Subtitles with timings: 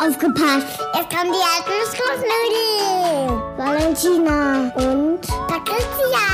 [0.00, 0.80] Aufgepasst!
[0.94, 3.42] Jetzt kommen die alten Schlussnudeln!
[3.58, 6.24] Valentina und Patricia!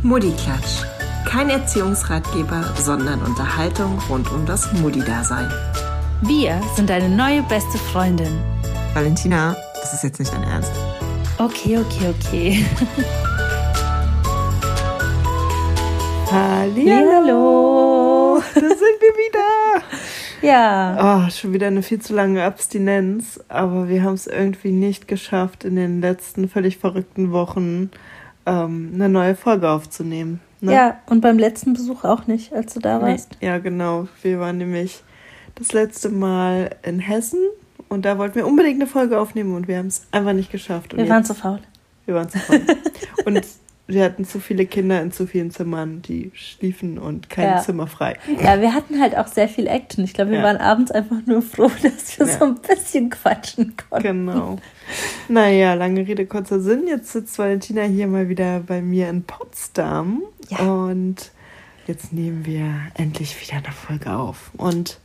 [0.00, 0.80] Mutti-Klatsch.
[1.28, 5.52] Kein Erziehungsratgeber, sondern Unterhaltung rund um das Mutti-Dasein.
[6.22, 8.42] Wir sind deine neue beste Freundin.
[8.94, 10.72] Valentina, das ist jetzt nicht dein Ernst.
[11.36, 12.64] Okay, okay, okay.
[16.32, 18.40] Hallo.
[18.54, 19.82] Da sind wir wieder.
[20.42, 21.24] Ja.
[21.26, 25.64] Oh, schon wieder eine viel zu lange Abstinenz, aber wir haben es irgendwie nicht geschafft,
[25.64, 27.90] in den letzten völlig verrückten Wochen
[28.44, 30.40] ähm, eine neue Folge aufzunehmen.
[30.60, 30.72] Ne?
[30.72, 33.36] Ja, und beim letzten Besuch auch nicht, als du da Nee, warst.
[33.40, 34.08] ja, genau.
[34.22, 35.02] Wir waren nämlich
[35.54, 37.40] das letzte Mal in Hessen
[37.88, 40.92] und da wollten wir unbedingt eine Folge aufnehmen und wir haben es einfach nicht geschafft.
[40.94, 41.60] Und Wir waren jetzt- zu faul.
[42.06, 42.60] wir waren zu voll.
[43.26, 43.42] und
[43.88, 47.60] wir hatten zu viele Kinder in zu vielen Zimmern, die schliefen und kein Ja.
[47.60, 48.16] Zimmer frei.
[48.42, 50.02] Ja, wir hatten halt auch sehr viel Action.
[50.04, 50.44] Ich glaube, wir Ja.
[50.44, 52.32] waren abends einfach nur froh, dass wir Ja.
[52.38, 54.02] so ein bisschen quatschen konnten.
[54.26, 54.58] Genau.
[55.28, 56.84] Naja, lange Rede, kurzer Sinn.
[56.88, 60.22] Jetzt sitzt Valentina hier mal wieder bei mir in Potsdam.
[60.48, 60.58] Ja.
[60.58, 61.30] Und
[61.86, 64.50] jetzt nehmen wir endlich wieder eine Folge auf.
[64.56, 64.98] Und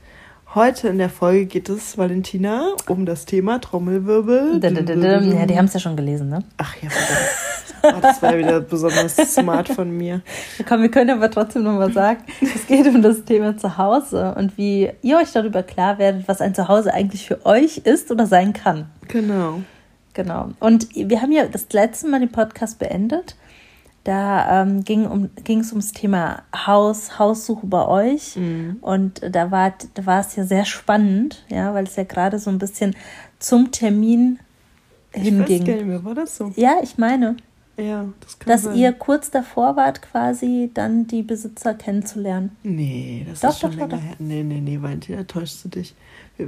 [0.56, 4.60] heute in der Folge geht es, Valentina, um das Thema Trommelwirbel.
[4.64, 6.44] Ja, die haben es ja schon gelesen, ne?
[6.58, 7.30] Ach ja, verdammt.
[7.84, 10.22] Oh, das war wieder besonders smart von mir.
[10.58, 14.58] Ja, komm, wir können aber trotzdem nochmal sagen, es geht um das Thema Zuhause und
[14.58, 18.54] wie ihr euch darüber klar werdet, was ein Zuhause eigentlich für euch ist oder sein
[18.54, 18.90] kann.
[19.08, 19.62] Genau.
[20.14, 20.50] Genau.
[20.60, 23.36] Und wir haben ja das letzte Mal den Podcast beendet.
[24.04, 28.36] Da ähm, ging um, es ums Thema Haus, Haussuche bei euch.
[28.36, 28.78] Mhm.
[28.82, 32.50] Und da war, da war es ja sehr spannend, ja, weil es ja gerade so
[32.50, 32.96] ein bisschen
[33.38, 34.40] zum Termin
[35.14, 35.76] Ich weiß gar hinging.
[35.76, 36.52] nicht mehr, war das so?
[36.56, 37.38] Ja, ich meine,
[37.82, 38.76] Ja, das kann dass sein.
[38.76, 42.56] ihr kurz davor wart, quasi dann die Besitzer kennenzulernen.
[42.64, 44.02] Nee, das Doch, ist schon doch, länger doch.
[44.02, 44.16] her.
[44.20, 45.96] Nee, nee, nee, Valentina, täuschst du dich.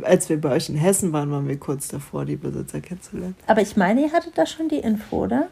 [0.04, 3.36] Als wir bei euch in Hessen waren, waren wir kurz davor, die Besitzer kennenzulernen.
[3.48, 5.48] Aber ich meine, ihr hattet da schon die Info, oder?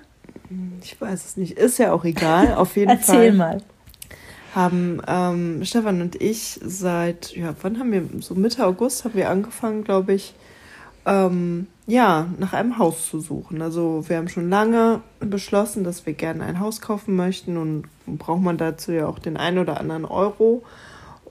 [0.83, 1.53] Ich weiß es nicht.
[1.57, 2.53] Ist ja auch egal.
[2.55, 3.61] Auf jeden Erzähl Fall mal.
[4.55, 9.29] haben ähm, Stefan und ich seit, ja, wann haben wir, so Mitte August haben wir
[9.29, 10.33] angefangen, glaube ich,
[11.05, 13.61] ähm, ja, nach einem Haus zu suchen.
[13.61, 18.41] Also wir haben schon lange beschlossen, dass wir gerne ein Haus kaufen möchten und braucht
[18.41, 20.63] man dazu ja auch den einen oder anderen Euro.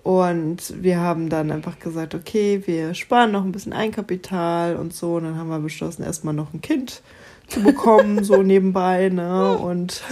[0.02, 5.16] Und wir haben dann einfach gesagt, okay, wir sparen noch ein bisschen Eigenkapital und so.
[5.16, 7.02] Und dann haben wir beschlossen, erstmal noch ein Kind
[7.46, 9.10] zu bekommen, so nebenbei.
[9.10, 9.56] Ne?
[9.56, 10.02] Und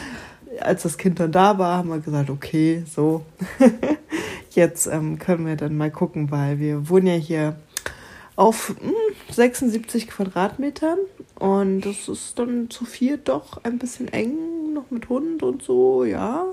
[0.60, 3.24] als das Kind dann da war, haben wir gesagt, okay, so,
[4.50, 7.56] jetzt ähm, können wir dann mal gucken, weil wir wohnen ja hier
[8.40, 8.94] auf hm,
[9.30, 10.96] 76 Quadratmetern
[11.38, 16.04] und das ist dann zu viel doch ein bisschen eng, noch mit Hund und so,
[16.04, 16.46] ja.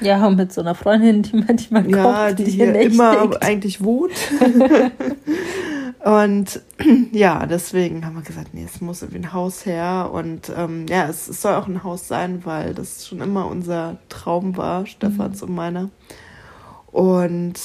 [0.00, 4.12] Ja, und mit so einer Freundin, die manchmal kommt, Ja, die hier immer eigentlich wohnt.
[6.04, 6.60] und
[7.12, 10.10] ja, deswegen haben wir gesagt, nee, es muss irgendwie ein Haus her.
[10.12, 13.98] Und ähm, ja, es, es soll auch ein Haus sein, weil das schon immer unser
[14.08, 15.90] Traum war, Stefans und meiner.
[16.90, 17.60] Und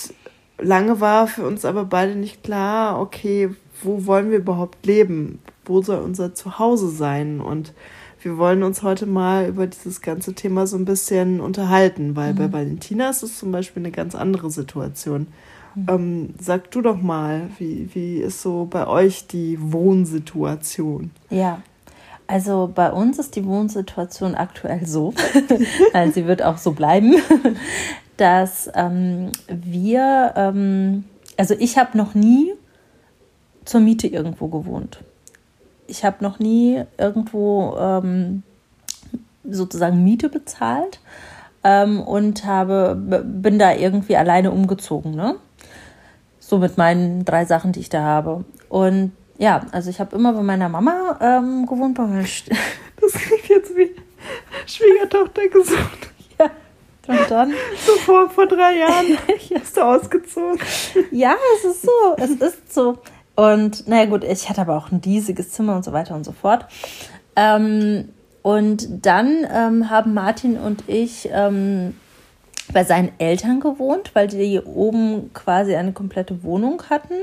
[0.59, 3.49] lange war für uns aber beide nicht klar, okay,
[3.83, 5.39] wo wollen wir überhaupt leben?
[5.65, 7.41] Wo soll unser Zuhause sein?
[7.41, 7.73] Und
[8.21, 12.51] wir wollen uns heute mal über dieses ganze Thema so ein bisschen unterhalten, weil bei
[12.51, 15.27] Valentina ist es zum Beispiel eine ganz andere Situation.
[15.87, 21.11] Ähm, sag du doch mal, wie, wie ist so bei euch die Wohnsituation?
[21.31, 21.61] Ja,
[22.27, 25.13] also bei uns ist die Wohnsituation aktuell so,
[25.93, 27.15] nein, sie wird auch so bleiben,
[28.17, 31.05] dass ähm, wir, ähm,
[31.37, 32.53] also ich habe noch nie
[33.65, 34.99] zur Miete irgendwo gewohnt.
[35.87, 38.43] Ich habe noch nie irgendwo ähm,
[39.43, 40.99] sozusagen Miete bezahlt
[41.63, 45.35] ähm, und habe, bin da irgendwie alleine umgezogen, ne?
[46.39, 48.43] So mit meinen drei Sachen, die ich da habe.
[48.69, 52.49] Und ja, also ich habe immer bei meiner Mama ähm, gewohnt, bei meiner St
[53.01, 53.95] Das klingt jetzt wie
[54.65, 56.11] Schwiegertochter gesucht.
[56.39, 56.49] ja.
[57.07, 57.53] Und dann,
[57.85, 59.17] So vor, vor drei Jahren
[59.49, 60.59] bist du ausgezogen.
[61.11, 62.97] ja, es ist so, es ist so.
[63.35, 66.31] Und naja gut, ich hatte aber auch ein riesiges Zimmer und so weiter und so
[66.31, 66.67] fort.
[67.35, 68.09] Ähm,
[68.41, 71.95] und dann ähm, haben Martin und ich ähm,
[72.71, 77.13] bei seinen Eltern gewohnt, weil die oben quasi eine komplette Wohnung hatten.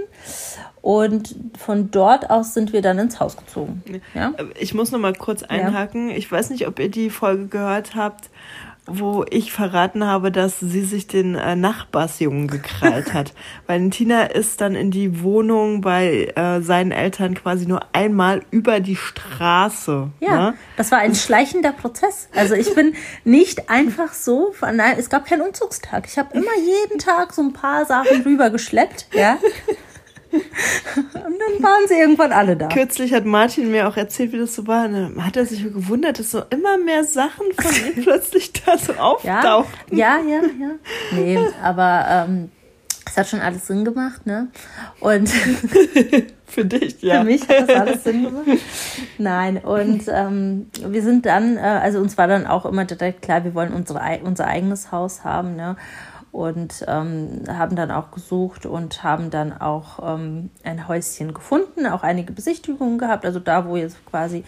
[0.83, 3.83] Und von dort aus sind wir dann ins Haus gezogen.
[4.15, 4.33] Ja?
[4.59, 6.11] Ich muss noch mal kurz einhaken.
[6.11, 8.31] Ich weiß nicht, ob ihr die Folge gehört habt,
[8.93, 13.33] wo ich verraten habe, dass sie sich den äh, Nachbarsjungen gekrallt hat.
[13.67, 18.97] Valentina ist dann in die Wohnung bei äh, seinen Eltern quasi nur einmal über die
[18.97, 20.09] Straße.
[20.21, 20.55] Ja, ne?
[20.77, 22.29] das war ein schleichender Prozess.
[22.35, 22.95] Also ich bin
[23.25, 26.07] nicht einfach so, von, nein, es gab keinen Umzugstag.
[26.07, 29.39] Ich habe immer jeden Tag so ein paar Sachen rübergeschleppt, ja.
[30.33, 32.69] Und dann waren sie irgendwann alle da.
[32.69, 34.87] Kürzlich hat Martin mir auch erzählt, wie das so war.
[34.87, 38.79] Und dann hat er sich gewundert, dass so immer mehr Sachen von ihm plötzlich da
[38.79, 39.97] so auftauchten.
[39.97, 40.43] Ja, ja, ja.
[40.61, 40.71] ja.
[41.13, 42.51] Nee, aber ähm,
[43.07, 44.49] es hat schon alles Sinn gemacht, ne?
[45.01, 45.29] Und
[46.47, 47.21] für dich, ja.
[47.21, 48.61] Für mich hat das alles Sinn gemacht.
[49.19, 53.43] Nein, und ähm, wir sind dann, äh, also uns war dann auch immer direkt klar,
[53.45, 55.77] wir wollen unsere, unser eigenes Haus haben, ne?
[56.33, 62.05] Und ähm, haben dann auch gesucht und haben dann auch ähm, ein Häuschen gefunden, auch
[62.05, 64.45] einige Besichtigungen gehabt, also da, wo jetzt quasi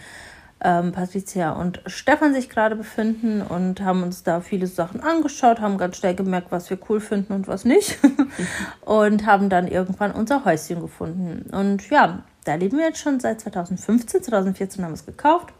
[0.63, 5.77] ähm, Patricia und Stefan sich gerade befinden und haben uns da viele Sachen angeschaut, haben
[5.77, 7.99] ganz schnell gemerkt, was wir cool finden und was nicht.
[8.81, 11.53] und haben dann irgendwann unser Häuschen gefunden.
[11.53, 14.23] Und ja, da leben wir jetzt schon seit 2015.
[14.23, 15.53] 2014 haben wir es gekauft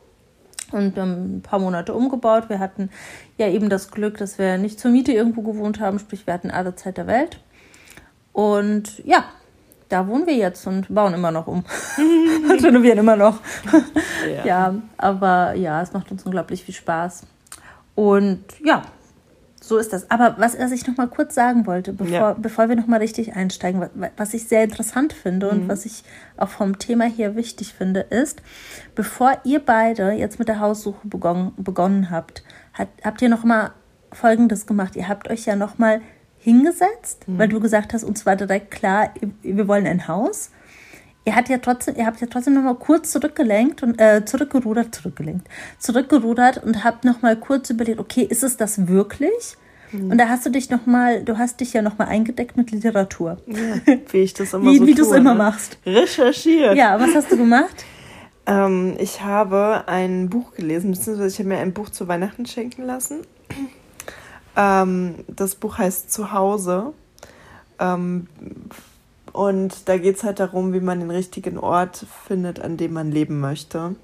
[0.73, 2.49] und ein paar Monate umgebaut.
[2.49, 2.89] Wir hatten
[3.37, 6.51] ja eben das Glück, dass wir nicht zur Miete irgendwo gewohnt haben, sprich wir hatten
[6.51, 7.39] alle Zeit der Welt.
[8.31, 9.25] Und ja,
[9.89, 11.63] da wohnen wir jetzt und bauen immer noch um.
[12.49, 13.39] und renovieren immer noch.
[14.27, 14.45] Ja.
[14.45, 17.23] ja, aber ja, es macht uns unglaublich viel Spaß.
[17.95, 18.83] Und ja,
[19.73, 20.11] so ist das.
[20.11, 22.33] Aber was, was ich noch mal kurz sagen wollte, bevor, ja.
[22.33, 25.51] bevor wir noch mal richtig einsteigen, was, was ich sehr interessant finde mhm.
[25.51, 26.03] und was ich
[26.37, 28.43] auch vom Thema hier wichtig finde, ist,
[28.93, 32.43] bevor ihr beide jetzt mit der Haussuche begonnen, begonnen habt,
[32.73, 33.71] hat, habt ihr noch mal
[34.11, 34.95] Folgendes gemacht.
[34.95, 36.01] Ihr habt euch ja noch mal
[36.37, 37.39] hingesetzt, mhm.
[37.39, 39.09] weil du gesagt hast, uns war direkt klar,
[39.41, 40.51] wir wollen ein Haus.
[41.25, 44.93] Ihr habt ja trotzdem, ihr habt ja trotzdem noch mal kurz zurückgelenkt und äh, zurückgerudert,
[44.93, 45.47] zurückgelenkt,
[45.79, 49.57] zurückgerudert und habt noch mal kurz überlegt, okay, ist es das wirklich?
[49.93, 50.11] Mhm.
[50.11, 52.71] Und da hast du dich noch mal, du hast dich ja noch mal eingedeckt mit
[52.71, 53.37] Literatur.
[53.45, 55.37] Ja, wie ich das immer wie, so Wie du es immer ne?
[55.37, 55.77] machst.
[55.85, 56.75] Recherchiert.
[56.75, 57.85] Ja, was hast du gemacht?
[58.45, 62.83] Ähm, ich habe ein Buch gelesen, beziehungsweise ich habe mir ein Buch zu Weihnachten schenken
[62.83, 63.21] lassen.
[64.57, 66.93] Ähm, das Buch heißt Zuhause.
[67.79, 68.27] Ähm,
[69.31, 73.11] und da geht es halt darum, wie man den richtigen Ort findet, an dem man
[73.11, 73.95] leben möchte.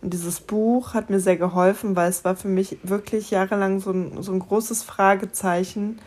[0.00, 3.90] Und dieses Buch hat mir sehr geholfen, weil es war für mich wirklich jahrelang so
[3.90, 5.98] ein, so ein großes Fragezeichen,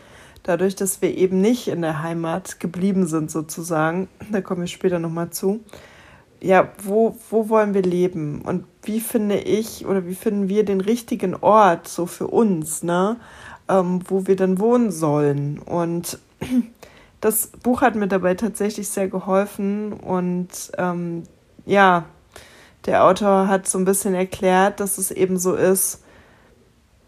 [0.42, 4.08] dadurch, dass wir eben nicht in der Heimat geblieben sind, sozusagen.
[4.30, 5.60] Da kommen wir später nochmal zu.
[6.40, 8.42] Ja, wo, wo wollen wir leben?
[8.42, 13.18] Und wie finde ich oder wie finden wir den richtigen Ort so für uns, ne?
[13.68, 15.58] ähm, wo wir dann wohnen sollen.
[15.58, 16.18] Und
[17.20, 19.92] das Buch hat mir dabei tatsächlich sehr geholfen.
[19.92, 21.24] Und ähm,
[21.64, 22.06] ja,
[22.86, 26.02] der Autor hat so ein bisschen erklärt, dass es eben so ist,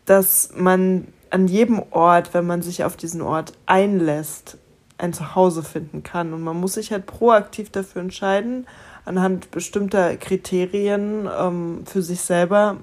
[0.05, 4.59] dass man an jedem Ort, wenn man sich auf diesen Ort einlässt,
[4.99, 6.33] ein Zuhause finden kann.
[6.33, 8.67] Und man muss sich halt proaktiv dafür entscheiden,
[9.05, 12.77] anhand bestimmter Kriterien ähm, für sich selber,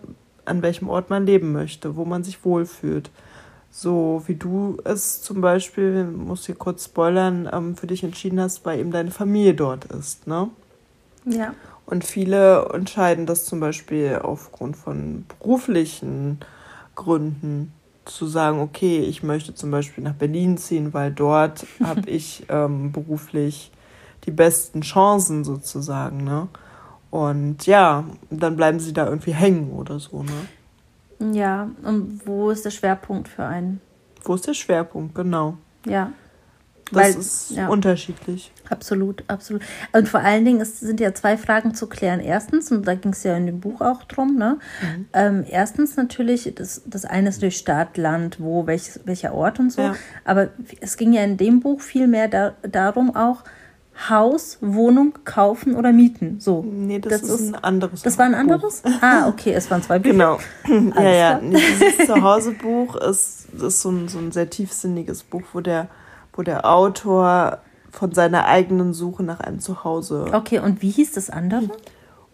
[0.46, 3.10] an welchem Ort man leben möchte, wo man sich wohlfühlt.
[3.72, 8.66] So wie du es zum Beispiel, muss hier kurz spoilern, ähm, für dich entschieden hast,
[8.66, 10.50] weil eben deine Familie dort ist, ne?
[11.24, 11.54] Ja.
[11.92, 16.40] Und viele entscheiden das zum Beispiel aufgrund von beruflichen
[16.96, 17.74] Gründen
[18.06, 22.94] zu sagen, okay, ich möchte zum Beispiel nach Berlin ziehen, weil dort habe ich ähm,
[22.94, 23.74] beruflich
[24.24, 26.48] die besten Chancen sozusagen, ne?
[27.10, 31.34] Und ja, dann bleiben sie da irgendwie hängen oder so, ne?
[31.36, 33.82] Ja, und wo ist der Schwerpunkt für einen?
[34.24, 35.58] Wo ist der Schwerpunkt, genau.
[35.86, 36.14] Ja.
[36.92, 37.68] Das Weil, ist ja.
[37.68, 38.52] unterschiedlich.
[38.70, 39.62] Absolut, absolut.
[39.94, 42.20] Und vor allen Dingen es sind ja zwei Fragen zu klären.
[42.20, 44.58] Erstens, und da ging es ja in dem Buch auch drum, ne?
[44.82, 45.06] Mhm.
[45.14, 49.72] Ähm, erstens natürlich, das, das eine ist durch Stadt, Land, wo, welches, welcher Ort und
[49.72, 49.82] so.
[49.82, 49.96] Ja.
[50.26, 50.50] Aber
[50.82, 53.44] es ging ja in dem Buch viel mehr da, darum auch,
[54.10, 56.40] Haus, Wohnung kaufen oder mieten.
[56.40, 56.64] So.
[56.68, 58.02] Nee, das, das ist, ist ein anderes.
[58.02, 58.82] Das war ein anderes?
[58.82, 58.92] Buch.
[59.02, 60.40] Ah, okay, es waren zwei Bücher.
[60.66, 60.94] Genau.
[60.96, 61.40] ja, ja.
[61.40, 65.88] Dieses Zuhausebuch ist, ist so, ein, so ein sehr tiefsinniges Buch, wo der,
[66.34, 67.60] wo der Autor
[67.92, 70.28] von seiner eigenen Suche nach einem Zuhause.
[70.32, 71.70] Okay, und wie hieß das andere?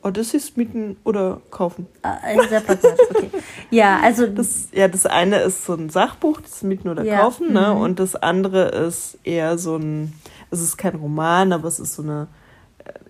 [0.03, 1.87] Odysseus mieten oder kaufen.
[2.03, 3.31] Ah, okay.
[3.71, 4.27] Ja, also.
[4.27, 7.21] Das, ja, das eine ist so ein Sachbuch, das Mieten oder ja.
[7.21, 7.73] Kaufen, ne?
[7.73, 7.81] Mhm.
[7.81, 10.13] Und das andere ist eher so ein
[10.51, 12.27] es ist kein Roman, aber es ist so eine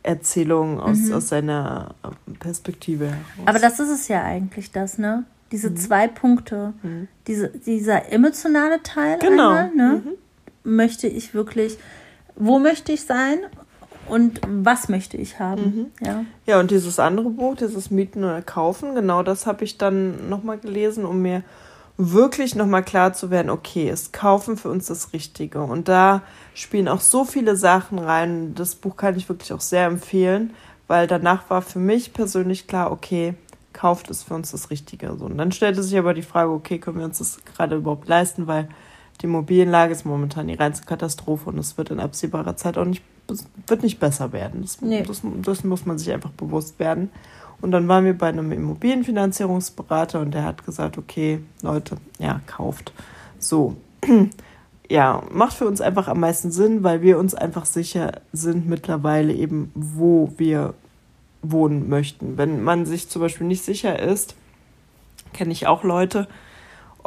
[0.03, 1.13] Erzählung aus, mhm.
[1.13, 1.95] aus seiner
[2.39, 3.45] Perspektive heraus.
[3.45, 5.25] Aber das ist es ja eigentlich, das, ne?
[5.51, 5.77] Diese mhm.
[5.77, 7.07] zwei Punkte, mhm.
[7.27, 9.49] diese, dieser emotionale Teil genau.
[9.49, 10.01] einmal, ne?
[10.67, 11.77] Möchte ich wirklich,
[12.35, 13.39] wo möchte ich sein
[14.07, 15.91] und was möchte ich haben.
[15.99, 16.05] Mhm.
[16.05, 16.25] Ja.
[16.45, 20.57] ja, und dieses andere Buch, dieses Mieten oder Kaufen, genau das habe ich dann nochmal
[20.57, 21.43] gelesen, um mir
[21.97, 25.61] wirklich nochmal klar zu werden, okay, ist Kaufen für uns das Richtige.
[25.61, 26.21] Und da
[26.53, 28.53] spielen auch so viele Sachen rein.
[28.53, 30.53] Das Buch kann ich wirklich auch sehr empfehlen,
[30.87, 33.33] weil danach war für mich persönlich klar, okay,
[33.73, 35.15] kauft es für uns das Richtige.
[35.17, 38.07] So, und dann stellte sich aber die Frage, okay, können wir uns das gerade überhaupt
[38.07, 38.69] leisten, weil
[39.21, 43.03] die Immobilienlage ist momentan die reinste Katastrophe und es wird in absehbarer Zeit auch nicht
[43.67, 44.61] wird nicht besser werden.
[44.61, 45.03] Das, Nee.
[45.03, 47.09] das, das muss man sich einfach bewusst werden.
[47.59, 52.93] Und dann waren wir bei einem Immobilienfinanzierungsberater und der hat gesagt, okay, Leute, ja, kauft.
[53.39, 53.75] So.
[54.89, 59.33] Ja, macht für uns einfach am meisten Sinn, weil wir uns einfach sicher sind mittlerweile
[59.33, 60.75] eben, wo wir
[61.41, 62.37] wohnen möchten.
[62.37, 64.35] Wenn man sich zum Beispiel nicht sicher ist,
[65.33, 66.29] kenne ich auch Leute,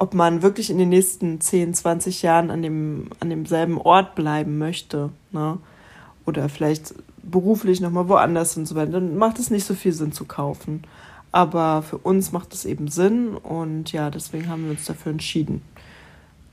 [0.01, 4.57] ob man wirklich in den nächsten 10, 20 Jahren an, dem, an demselben Ort bleiben
[4.57, 5.11] möchte.
[5.31, 5.59] Ne?
[6.25, 10.13] Oder vielleicht beruflich nochmal woanders und so weiter, dann macht es nicht so viel Sinn
[10.13, 10.85] zu kaufen.
[11.33, 15.61] Aber für uns macht es eben Sinn und ja, deswegen haben wir uns dafür entschieden.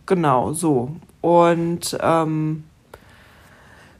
[0.05, 0.97] Genau, so.
[1.21, 2.65] Und ähm,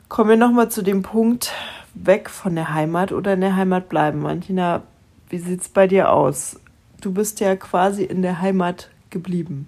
[0.10, 1.54] kommen wir nochmal zu dem Punkt,
[1.94, 4.24] weg von der Heimat oder in der Heimat bleiben.
[4.24, 4.84] Martina,
[5.30, 6.60] wie sieht es bei dir aus?
[7.00, 9.68] Du bist ja quasi in der Heimat geblieben.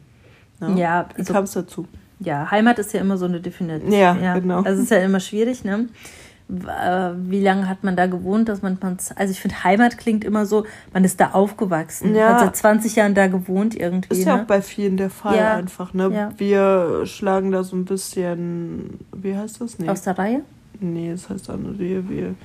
[0.60, 0.79] Ne?
[0.79, 1.88] Ja, Wie also- kam es dazu?
[2.22, 3.93] Ja, Heimat ist ja immer so eine Definition.
[3.93, 4.58] Ja, genau.
[4.58, 5.88] Also es ist ja immer schwierig, ne?
[6.50, 10.46] Äh, Wie lange hat man da gewohnt, dass man, also ich finde Heimat klingt immer
[10.48, 12.34] so, man ist da aufgewachsen, Ja.
[12.34, 14.17] hat seit 20 Jahren da gewohnt irgendwie.
[14.17, 14.41] Ist ja ne?
[14.41, 15.93] auch bei vielen der Fall Ja, einfach.
[15.93, 16.10] Ne?
[16.12, 16.31] ja.
[16.38, 19.77] Wir schlagen da so ein bisschen, wie heißt das?
[19.79, 20.41] Nee, Aus der Reihe?
[20.81, 22.36] nee das heißt wir, wir.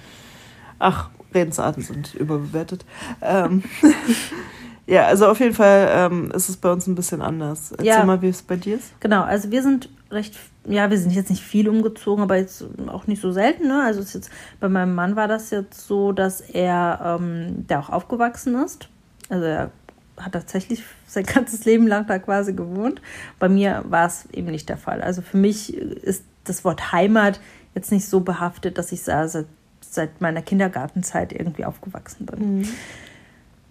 [0.79, 2.85] Ach, Redensarten sind überbewertet.
[3.23, 3.63] Ähm,
[4.87, 7.73] ja, also auf jeden Fall ähm, ist es bei uns ein bisschen anders.
[7.73, 8.05] Erzähl Ja.
[8.05, 8.99] mal, wie es bei dir ist.
[9.01, 10.37] Genau, also wir sind recht,
[10.67, 13.69] ja, wir sind jetzt nicht viel umgezogen, aber jetzt auch nicht so selten.
[13.69, 13.83] Ne?
[13.83, 18.55] Also jetzt, bei meinem Mann war das jetzt so, dass er ähm, da auch aufgewachsen
[18.63, 18.89] ist.
[19.29, 19.71] Also er
[20.19, 23.01] hat tatsächlich sein ganzes Leben lang da quasi gewohnt.
[23.39, 25.01] Bei mir war es eben nicht der Fall.
[25.03, 27.41] Also für mich ist das Wort Heimat
[27.75, 29.47] jetzt nicht so behaftet, dass ich seit,
[29.81, 32.69] seit meiner Kindergartenzeit irgendwie aufgewachsen bin.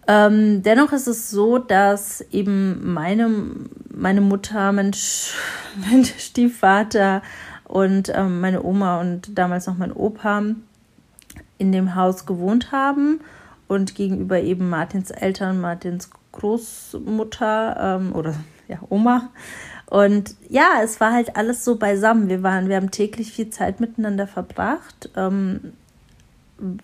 [0.07, 3.29] Ähm, dennoch ist es so, dass eben meine,
[3.89, 5.33] meine Mutter, mein, Sch-
[5.89, 7.22] mein Stiefvater
[7.63, 10.43] und ähm, meine Oma und damals noch mein Opa
[11.57, 13.22] in dem Haus gewohnt haben
[13.67, 18.36] und gegenüber eben Martins Eltern, Martins Großmutter ähm, oder
[18.67, 19.29] ja, Oma.
[19.86, 22.27] Und ja, es war halt alles so beisammen.
[22.27, 25.10] Wir waren, wir haben täglich viel Zeit miteinander verbracht.
[25.15, 25.74] Ähm,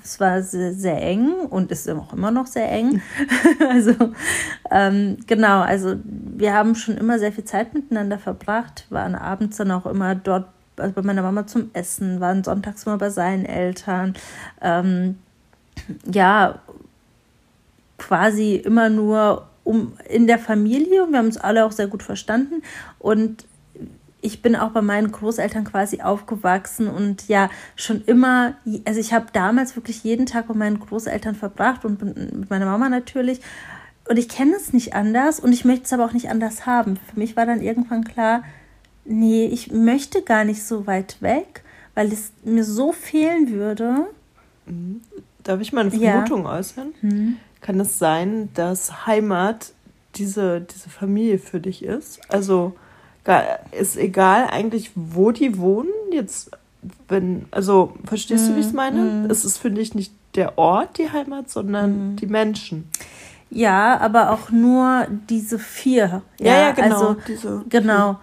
[0.03, 3.01] es war sehr, sehr eng und ist auch immer noch sehr eng.
[3.69, 3.93] also
[4.71, 9.71] ähm, genau, also wir haben schon immer sehr viel Zeit miteinander verbracht, waren abends dann
[9.71, 14.13] auch immer dort also bei meiner Mama zum Essen, waren sonntags immer bei seinen Eltern.
[14.61, 15.17] Ähm,
[16.11, 16.59] ja,
[17.97, 22.01] quasi immer nur um in der Familie und wir haben uns alle auch sehr gut
[22.01, 22.63] verstanden
[22.97, 23.45] und
[24.21, 29.27] ich bin auch bei meinen Großeltern quasi aufgewachsen und ja schon immer, also ich habe
[29.33, 33.41] damals wirklich jeden Tag bei meinen Großeltern verbracht und mit meiner Mama natürlich
[34.09, 36.97] und ich kenne es nicht anders und ich möchte es aber auch nicht anders haben.
[36.97, 38.43] Für mich war dann irgendwann klar,
[39.05, 44.07] nee, ich möchte gar nicht so weit weg, weil es mir so fehlen würde.
[45.43, 46.11] Darf ich mal eine Ja.
[46.11, 47.37] Vermutung äußern?
[47.61, 49.73] Kann es sein, dass Heimat
[50.15, 52.19] diese, diese Familie für dich ist?
[52.29, 52.75] Also
[53.29, 56.51] ga- ist egal eigentlich, wo die wohnen, jetzt,
[57.07, 59.27] wenn, also verstehst du, wie ich es meine?
[59.29, 62.89] Es ist für dich nicht der Ort die Heimat, sondern die Menschen.
[63.51, 66.21] Ja, aber auch nur diese vier.
[66.39, 68.19] Ja, ja, genau, Also, diese genau.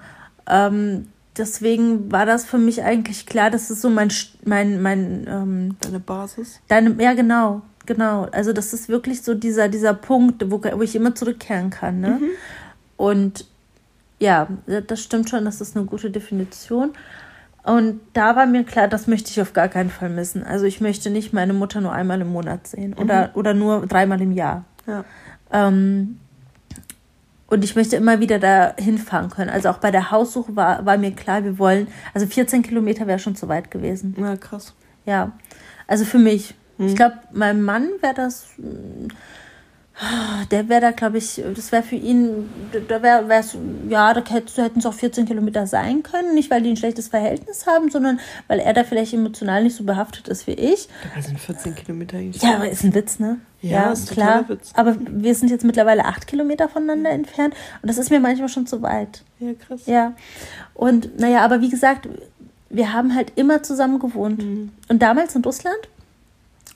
[0.48, 4.10] Ähm, deswegen war das für mich eigentlich klar, das ist so mein,
[4.44, 6.60] mein, mein, ähm, Deine Basis.
[6.68, 8.28] deine, ja, genau, genau.
[8.32, 12.20] Also das ist wirklich so dieser, dieser Punkt, wo, wo ich immer zurückkehren kann, ne?
[12.96, 13.46] Und
[14.18, 14.48] ja,
[14.86, 16.92] das stimmt schon, das ist eine gute Definition.
[17.62, 20.44] Und da war mir klar, das möchte ich auf gar keinen Fall missen.
[20.44, 24.20] Also ich möchte nicht meine Mutter nur einmal im Monat sehen oder, oder nur dreimal
[24.22, 24.64] im Jahr.
[24.86, 25.04] Ja.
[25.50, 26.20] Ähm,
[27.48, 29.50] und ich möchte immer wieder da hinfahren können.
[29.50, 33.18] Also auch bei der Haussuche war, war mir klar, wir wollen, also 14 Kilometer wäre
[33.18, 34.16] schon zu weit gewesen.
[34.18, 34.74] Ja, krass.
[35.04, 35.32] Ja,
[35.86, 36.54] also für mich.
[36.78, 39.08] Ich glaube, meinem Mann wäre das, mm,
[40.50, 42.50] der wäre da, glaube ich, das wäre für ihn,
[42.86, 43.56] da wäre es,
[43.88, 46.34] ja, da hätten es auch 14 Kilometer sein können.
[46.34, 49.84] Nicht, weil die ein schlechtes Verhältnis haben, sondern weil er da vielleicht emotional nicht so
[49.84, 50.88] behaftet ist wie ich.
[51.02, 52.18] Dabei sind 14 Kilometer.
[52.18, 53.38] Ja, aber ist ein Witz, ne?
[53.62, 54.48] Ja, ist ein klar.
[54.48, 54.70] Witz.
[54.74, 58.66] Aber wir sind jetzt mittlerweile acht Kilometer voneinander entfernt und das ist mir manchmal schon
[58.66, 59.22] zu weit.
[59.38, 59.86] Ja, krass.
[59.86, 60.12] Ja.
[60.74, 62.06] Und naja, aber wie gesagt,
[62.68, 64.42] wir haben halt immer zusammen gewohnt.
[64.88, 65.78] Und damals in Russland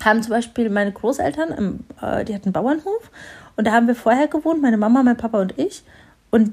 [0.04, 3.11] haben zum Beispiel meine Großeltern, im, äh, die hatten einen Bauernhof
[3.57, 5.83] und da haben wir vorher gewohnt, meine Mama, mein Papa und ich.
[6.30, 6.52] Und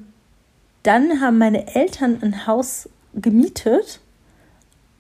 [0.84, 4.00] dann haben meine Eltern ein Haus gemietet,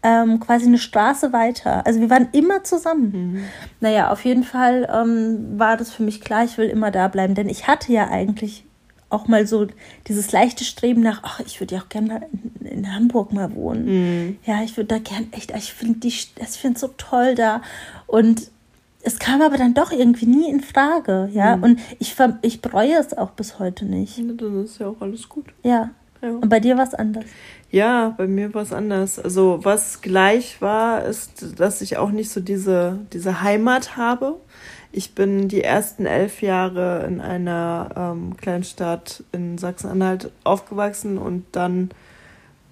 [0.03, 1.85] ähm, quasi eine Straße weiter.
[1.85, 3.43] Also wir waren immer zusammen.
[3.79, 7.35] Naja, auf jeden Fall ähm, war das für mich klar, ich will immer da bleiben,
[7.35, 8.66] denn ich hatte ja eigentlich
[9.09, 9.67] auch mal so
[10.07, 12.27] dieses leichte Streben nach, ach, ich würde ja auch gerne
[12.61, 13.85] in, in, Hamburg mal wohnen.
[13.85, 14.37] Mhm.
[14.45, 17.61] Ja, ich würde da gerne echt, ich finde die, ich finde es so toll da.
[18.05, 18.51] Und
[19.01, 21.55] es kam aber dann doch irgendwie nie in Frage, ja.
[21.55, 21.63] Mhm.
[21.63, 24.17] Und ich, ich bereue es auch bis heute nicht.
[24.17, 25.45] Ja, dann ist ja auch alles gut.
[25.63, 25.91] Ja.
[26.21, 26.29] ja.
[26.29, 27.25] Und bei dir war es anders.
[27.71, 29.19] Ja, bei mir war es anders.
[29.19, 34.39] Also was gleich war, ist, dass ich auch nicht so diese, diese Heimat habe.
[34.97, 41.91] Ich bin die ersten elf Jahre in einer ähm, Kleinstadt in Sachsen-Anhalt aufgewachsen und dann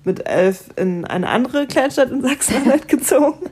[0.03, 3.45] mit elf in eine andere Kleinstadt in Sachsen-Anhalt gezogen.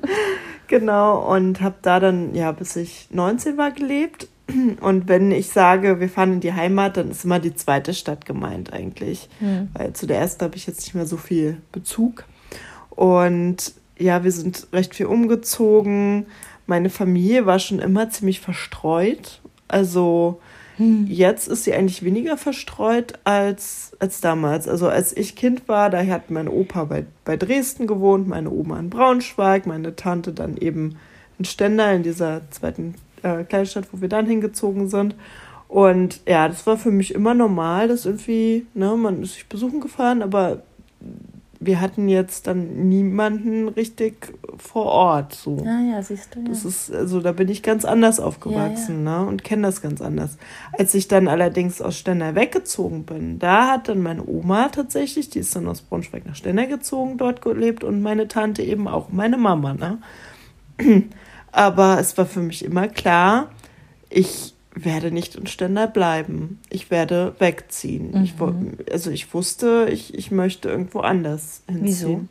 [0.66, 4.28] Genau, und habe da dann, ja, bis ich 19 war gelebt.
[4.82, 8.26] Und wenn ich sage, wir fahren in die Heimat, dann ist immer die zweite Stadt
[8.26, 9.30] gemeint eigentlich.
[9.40, 9.70] Mhm.
[9.76, 12.24] Weil zu der ersten habe ich jetzt nicht mehr so viel Bezug.
[12.90, 16.26] Und ja, wir sind recht viel umgezogen.
[16.66, 19.42] Meine Familie war schon immer ziemlich verstreut.
[19.68, 20.40] Also
[20.78, 21.06] hm.
[21.08, 24.68] Jetzt ist sie eigentlich weniger verstreut als, als damals.
[24.68, 28.80] Also als ich Kind war, da hat mein Opa bei, bei Dresden gewohnt, meine Oma
[28.80, 30.98] in Braunschweig, meine Tante dann eben
[31.38, 35.16] in Stendal, in dieser zweiten äh, Kleinstadt, wo wir dann hingezogen sind.
[35.68, 39.80] Und ja, das war für mich immer normal, dass irgendwie, ne, man ist sich besuchen
[39.80, 40.64] gefahren, aber
[41.66, 45.34] wir hatten jetzt dann niemanden richtig vor Ort.
[45.34, 45.58] So.
[45.66, 46.40] Ah ja, siehst du.
[46.40, 46.46] Ja.
[46.50, 49.22] Das ist, also da bin ich ganz anders aufgewachsen, ja, ja.
[49.22, 49.28] ne?
[49.28, 50.38] Und kenne das ganz anders.
[50.78, 55.40] Als ich dann allerdings aus Stendal weggezogen bin, da hat dann meine Oma tatsächlich, die
[55.40, 59.38] ist dann aus Braunschweig nach Stendal gezogen, dort gelebt und meine Tante eben auch, meine
[59.38, 60.00] Mama, ne?
[61.52, 63.52] Aber es war für mich immer klar,
[64.10, 66.60] ich werde nicht in Stendal bleiben.
[66.70, 68.12] Ich werde wegziehen.
[68.12, 68.24] Mhm.
[68.24, 68.34] Ich,
[68.92, 71.86] also ich wusste, ich, ich möchte irgendwo anders hinziehen.
[71.86, 72.22] Wieso?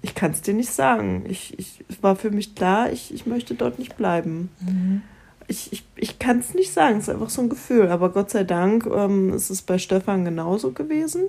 [0.00, 1.24] Ich kann es dir nicht sagen.
[1.28, 4.50] Ich, ich, es war für mich klar, ich, ich möchte dort nicht bleiben.
[4.60, 5.02] Mhm.
[5.48, 7.88] Ich, ich, ich kann es nicht sagen, es ist einfach so ein Gefühl.
[7.88, 11.24] Aber Gott sei Dank ähm, ist es bei Stefan genauso gewesen.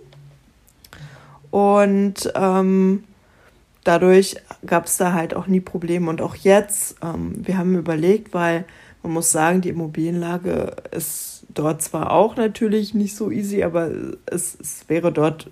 [1.49, 3.05] Und ähm,
[3.83, 6.09] dadurch gab es da halt auch nie Probleme.
[6.09, 8.65] Und auch jetzt, ähm, wir haben überlegt, weil
[9.03, 13.89] man muss sagen, die Immobilienlage ist dort zwar auch natürlich nicht so easy, aber
[14.25, 15.49] es, es wäre dort,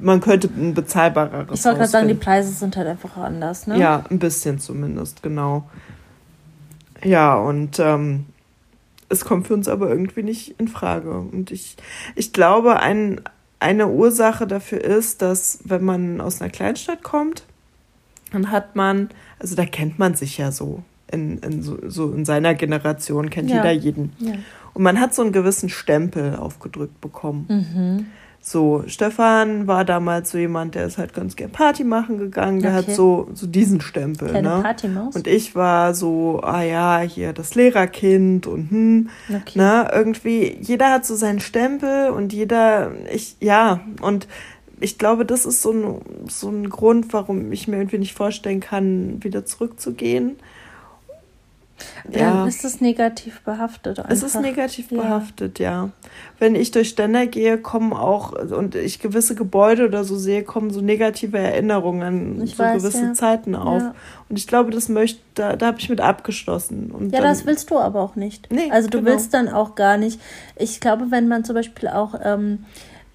[0.00, 1.60] man könnte ein bezahlbareres.
[1.60, 3.78] Ich wollte gerade sagen, die Preise sind halt einfach anders, ne?
[3.78, 5.68] Ja, ein bisschen zumindest, genau.
[7.02, 8.26] Ja, und ähm,
[9.08, 11.12] es kommt für uns aber irgendwie nicht in Frage.
[11.12, 11.76] Und ich,
[12.14, 13.20] ich glaube, ein,
[13.58, 17.44] eine Ursache dafür ist, dass wenn man aus einer Kleinstadt kommt,
[18.32, 22.24] dann hat man, also da kennt man sich ja so in, in so, so, in
[22.24, 23.56] seiner Generation kennt ja.
[23.56, 24.12] jeder jeden.
[24.18, 24.34] Ja.
[24.74, 27.46] Und man hat so einen gewissen Stempel aufgedrückt bekommen.
[27.48, 28.06] Mhm.
[28.42, 32.70] So, Stefan war damals so jemand, der ist halt ganz gern Party machen gegangen, der
[32.70, 32.88] okay.
[32.88, 34.28] hat so, so diesen Stempel.
[34.28, 34.62] Kleine ne?
[34.62, 35.14] Partymaus.
[35.14, 39.58] Und ich war so, ah ja, hier das Lehrerkind und hm, okay.
[39.58, 44.26] ne, irgendwie, jeder hat so seinen Stempel und jeder, ich, ja, und
[44.80, 48.60] ich glaube, das ist so ein, so ein Grund, warum ich mir irgendwie nicht vorstellen
[48.60, 50.36] kann, wieder zurückzugehen.
[52.10, 52.46] Ja.
[52.46, 53.98] ist es negativ behaftet.
[53.98, 54.10] Einfach.
[54.10, 55.02] Es ist negativ ja.
[55.02, 55.90] behaftet, ja.
[56.38, 60.70] Wenn ich durch Ständer gehe, kommen auch, und ich gewisse Gebäude oder so sehe, kommen
[60.70, 63.12] so negative Erinnerungen an ich so weiß, gewisse ja.
[63.12, 63.82] Zeiten auf.
[64.28, 66.90] Und ich glaube, das möchte, da, da habe ich mit abgeschlossen.
[66.90, 68.50] Und ja, dann, das willst du aber auch nicht.
[68.52, 69.10] Nee, also du genau.
[69.10, 70.20] willst dann auch gar nicht.
[70.56, 72.64] Ich glaube, wenn man zum Beispiel auch ähm,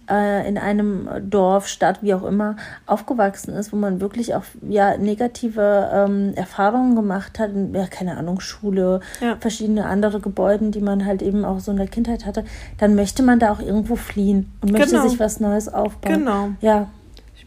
[0.10, 4.98] äh, in einem Dorf, Stadt, wie auch immer, aufgewachsen ist, wo man wirklich auch ja,
[4.98, 9.38] negative ähm, Erfahrungen gemacht hat, ja, keine Ahnung, Schule, ja.
[9.40, 12.46] verschiedene andere Gebäude, die man halt eben auch so in der Kindheit hatte,
[12.78, 15.08] dann möchte man da auch irgendwo fliehen und möchte genau.
[15.08, 16.20] sich was Neues aufbauen.
[16.20, 16.50] Genau.
[16.62, 16.88] Ja.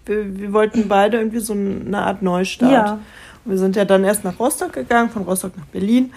[0.04, 2.72] Wir, wir wollten beide irgendwie so eine Art Neustart.
[2.72, 2.92] Ja.
[3.44, 6.12] Und wir sind ja dann erst nach Rostock gegangen, von Rostock nach Berlin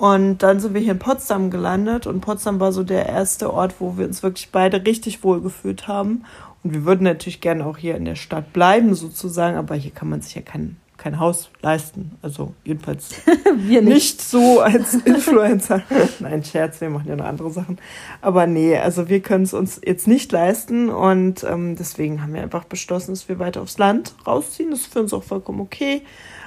[0.00, 3.74] und dann sind wir hier in Potsdam gelandet und Potsdam war so der erste Ort,
[3.80, 6.24] wo wir uns wirklich beide richtig wohl gefühlt haben.
[6.64, 10.08] Und wir würden natürlich gerne auch hier in der Stadt bleiben, sozusagen, aber hier kann
[10.08, 12.12] man sich ja kein, kein Haus leisten.
[12.22, 13.10] Also jedenfalls
[13.56, 13.92] wir nicht.
[13.92, 15.82] nicht so als Influencer.
[16.18, 17.76] Nein, Scherz, wir machen ja noch andere Sachen.
[18.22, 22.40] Aber nee, also wir können es uns jetzt nicht leisten und ähm, deswegen haben wir
[22.40, 24.70] einfach beschlossen, dass wir weiter aufs Land rausziehen.
[24.70, 26.00] Das ist für uns auch vollkommen okay.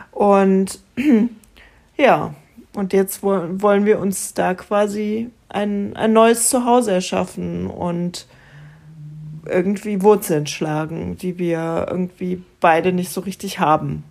[0.09, 0.79] Und
[1.97, 2.33] ja,
[2.75, 8.27] und jetzt wollen wir uns da quasi ein, ein neues Zuhause erschaffen und
[9.45, 14.03] irgendwie Wurzeln schlagen, die wir irgendwie beide nicht so richtig haben.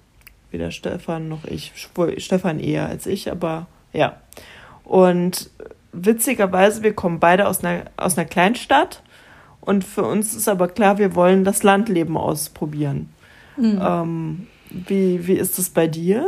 [0.51, 1.72] Weder Stefan noch ich.
[2.18, 4.16] Stefan eher als ich, aber ja.
[4.85, 5.51] Und
[5.92, 9.03] witzigerweise, wir kommen beide aus einer, aus einer Kleinstadt.
[9.61, 13.09] Und für uns ist aber klar, wir wollen das Landleben ausprobieren.
[13.57, 13.81] Mhm.
[13.83, 16.27] Ähm, wie, wie ist es bei dir?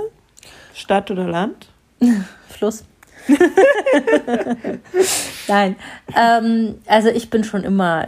[0.75, 1.69] Stadt oder Land?
[2.49, 2.85] Fluss.
[5.49, 5.77] Nein,
[6.15, 8.07] ähm, also ich bin schon immer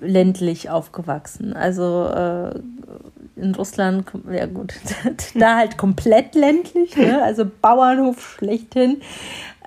[0.00, 1.54] ländlich aufgewachsen.
[1.54, 2.58] Also äh,
[3.36, 4.74] in Russland, ja gut,
[5.34, 7.22] da halt komplett ländlich, ne?
[7.22, 9.00] also Bauernhof schlechthin.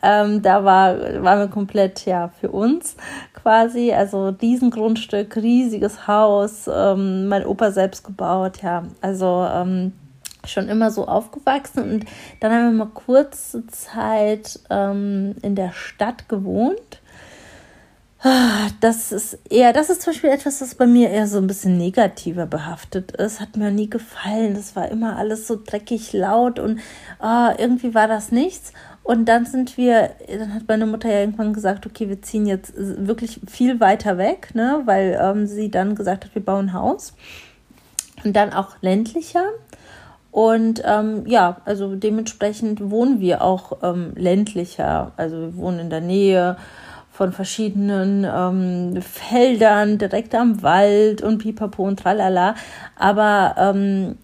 [0.04, 2.96] Ähm, da war, waren wir komplett ja für uns
[3.34, 3.92] quasi.
[3.94, 8.84] Also diesen Grundstück, riesiges Haus, ähm, mein Opa selbst gebaut, ja.
[9.02, 9.94] Also ähm,
[10.50, 12.06] schon immer so aufgewachsen und
[12.40, 17.02] dann haben wir mal kurze Zeit ähm, in der Stadt gewohnt.
[18.82, 21.78] Das ist eher, das ist zum Beispiel etwas, das bei mir eher so ein bisschen
[21.78, 23.40] negativer behaftet ist.
[23.40, 24.56] Hat mir nie gefallen.
[24.56, 26.80] Das war immer alles so dreckig laut und
[27.22, 28.74] oh, irgendwie war das nichts.
[29.04, 32.74] Und dann sind wir, dann hat meine Mutter ja irgendwann gesagt, okay, wir ziehen jetzt
[32.76, 37.14] wirklich viel weiter weg, ne, weil ähm, sie dann gesagt hat, wir bauen ein Haus.
[38.26, 39.46] Und dann auch ländlicher.
[40.38, 45.12] Und ähm, ja, also dementsprechend wohnen wir auch ähm, ländlicher.
[45.18, 46.58] Also wir wohnen in der Nähe
[47.12, 52.54] von verschiedenen ähm, Feldern, direkt am Wald und pipapo und tralala.
[52.96, 54.20] Aber ähm,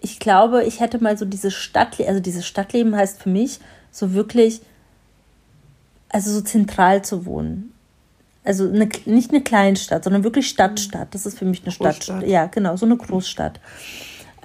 [0.00, 4.14] ich glaube, ich hätte mal so diese Stadt, also dieses Stadtleben heißt für mich so
[4.14, 4.62] wirklich,
[6.08, 7.74] also so zentral zu wohnen.
[8.44, 11.08] Also eine, nicht eine Kleinstadt, sondern wirklich Stadtstadt.
[11.10, 12.26] Das ist für mich eine Stadt.
[12.26, 13.60] Ja, genau, so eine Großstadt.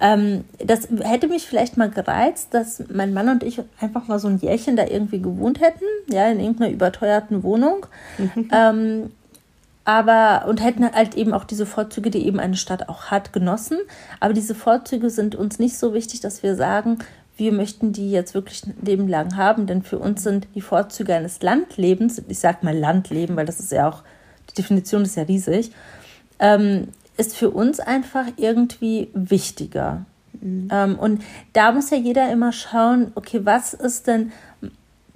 [0.02, 4.26] Ähm, das hätte mich vielleicht mal gereizt, dass mein Mann und ich einfach mal so
[4.26, 7.86] ein Jährchen da irgendwie gewohnt hätten, ja, in irgendeiner überteuerten Wohnung.
[8.18, 8.48] Mhm.
[8.52, 9.10] Ähm,
[9.84, 13.78] aber und hätten halt eben auch diese Vorzüge, die eben eine Stadt auch hat, genossen.
[14.20, 16.98] Aber diese Vorzüge sind uns nicht so wichtig, dass wir sagen,
[17.36, 21.14] wir möchten die jetzt wirklich ein Leben lang haben, denn für uns sind die Vorzüge
[21.14, 24.02] eines Landlebens, ich sag mal Landleben, weil das ist ja auch,
[24.50, 25.72] die Definition ist ja riesig,
[26.38, 30.04] ähm, ist für uns einfach irgendwie wichtiger.
[30.40, 30.68] Mhm.
[30.70, 31.22] Ähm, und
[31.52, 34.32] da muss ja jeder immer schauen, okay, was ist denn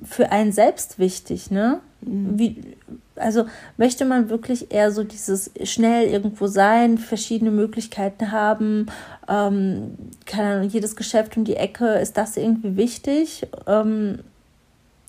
[0.03, 1.81] für einen selbst wichtig, ne?
[2.03, 2.39] Mhm.
[2.39, 2.77] Wie,
[3.17, 3.47] also
[3.79, 8.87] möchte man wirklich eher so dieses schnell irgendwo sein, verschiedene Möglichkeiten haben,
[9.29, 9.95] ähm,
[10.27, 13.47] keine Ahnung, jedes Geschäft um die Ecke, ist das irgendwie wichtig?
[13.67, 14.21] Ähm,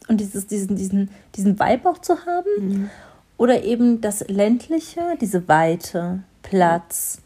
[0.08, 2.50] und dieses, diesen, diesen, diesen Vibe auch zu haben?
[2.60, 2.90] Mhm.
[3.38, 7.22] Oder eben das ländliche, diese Weite, Platz.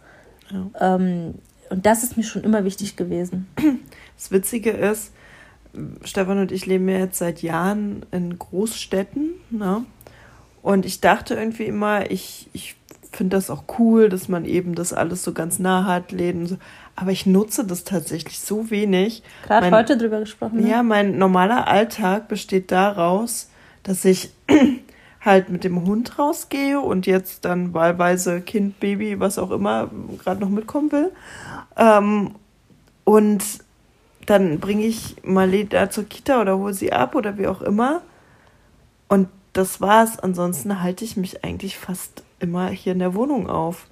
[0.49, 0.95] Ja.
[0.95, 1.35] Ähm,
[1.69, 3.47] und das ist mir schon immer wichtig gewesen.
[4.17, 5.13] Das Witzige ist,
[6.03, 9.31] Stefan und ich leben ja jetzt seit Jahren in Großstädten.
[9.49, 9.83] Ne?
[10.61, 12.75] Und ich dachte irgendwie immer, ich, ich
[13.11, 16.57] finde das auch cool, dass man eben das alles so ganz nah hat, Läden so.
[16.95, 19.23] Aber ich nutze das tatsächlich so wenig.
[19.47, 20.61] Gerade heute drüber gesprochen.
[20.61, 20.69] Ne?
[20.69, 23.49] Ja, mein normaler Alltag besteht daraus,
[23.81, 24.31] dass ich
[25.23, 29.89] halt mit dem Hund rausgehe und jetzt dann wahlweise Kind, Baby, was auch immer
[30.23, 31.11] gerade noch mitkommen will.
[31.77, 32.35] Ähm,
[33.03, 33.43] und
[34.25, 38.01] dann bringe ich Marlene da zur Kita oder hole sie ab oder wie auch immer.
[39.07, 40.17] Und das war's.
[40.19, 43.87] Ansonsten halte ich mich eigentlich fast immer hier in der Wohnung auf.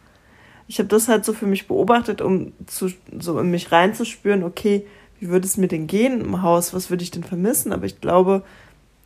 [0.68, 2.90] Ich habe das halt so für mich beobachtet, um zu,
[3.20, 4.86] so in mich reinzuspüren, okay,
[5.20, 6.74] wie würde es mir denn gehen im Haus?
[6.74, 7.74] Was würde ich denn vermissen?
[7.74, 8.44] Aber ich glaube,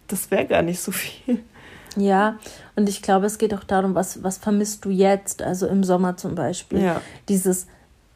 [0.08, 1.40] das wäre gar nicht so viel.
[1.96, 2.38] Ja,
[2.76, 6.18] und ich glaube, es geht auch darum, was, was vermisst du jetzt, also im Sommer
[6.18, 6.82] zum Beispiel.
[6.82, 7.02] Ja.
[7.30, 7.68] Dieses,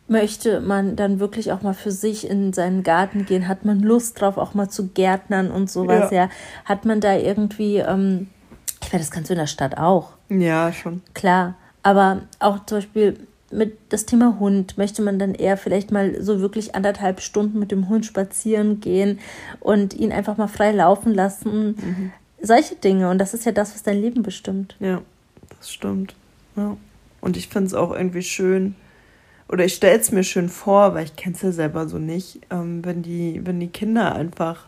[0.08, 3.48] möchte man dann wirklich auch mal für sich in seinen Garten gehen?
[3.48, 6.12] Hat man Lust drauf, auch mal zu gärtnern und sowas?
[6.12, 6.24] Ja.
[6.24, 6.30] ja.
[6.66, 8.28] Hat man da irgendwie, ähm,
[8.82, 10.12] ich meine, das kannst du in der Stadt auch.
[10.30, 11.02] Ja, schon.
[11.14, 11.56] Klar.
[11.84, 13.18] Aber auch zum Beispiel
[13.52, 17.72] mit das Thema Hund möchte man dann eher vielleicht mal so wirklich anderthalb Stunden mit
[17.72, 19.20] dem Hund spazieren gehen
[19.62, 21.68] und ihn einfach mal frei laufen lassen.
[21.68, 22.12] Mhm.
[22.42, 23.10] Solche Dinge.
[23.10, 24.76] Und das ist ja das, was dein Leben bestimmt.
[24.80, 25.02] Ja,
[25.58, 26.16] das stimmt.
[26.56, 26.78] Ja.
[27.22, 28.76] Und ich finde es auch irgendwie schön,
[29.50, 32.42] oder ich stelle es mir schön vor, weil ich kenne es ja selber so nicht,
[32.50, 34.66] ähm, wenn, die, wenn die Kinder einfach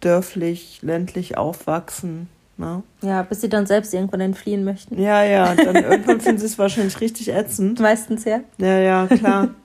[0.00, 2.28] dörflich, ländlich aufwachsen.
[2.56, 2.82] Ne?
[3.02, 5.00] Ja, bis sie dann selbst irgendwann entfliehen möchten.
[5.00, 7.80] Ja, ja, dann irgendwann finden sie es wahrscheinlich richtig ätzend.
[7.80, 8.40] Meistens ja.
[8.58, 9.48] Ja, ja, klar.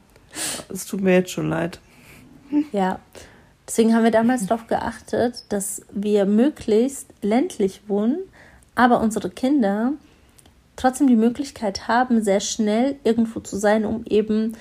[0.67, 1.79] Es tut mir jetzt schon leid.
[2.73, 2.99] Ja,
[3.67, 8.19] deswegen haben wir damals darauf geachtet, dass wir möglichst ländlich wohnen,
[8.75, 9.93] aber unsere Kinder
[10.75, 14.55] trotzdem die Möglichkeit haben, sehr schnell irgendwo zu sein, um eben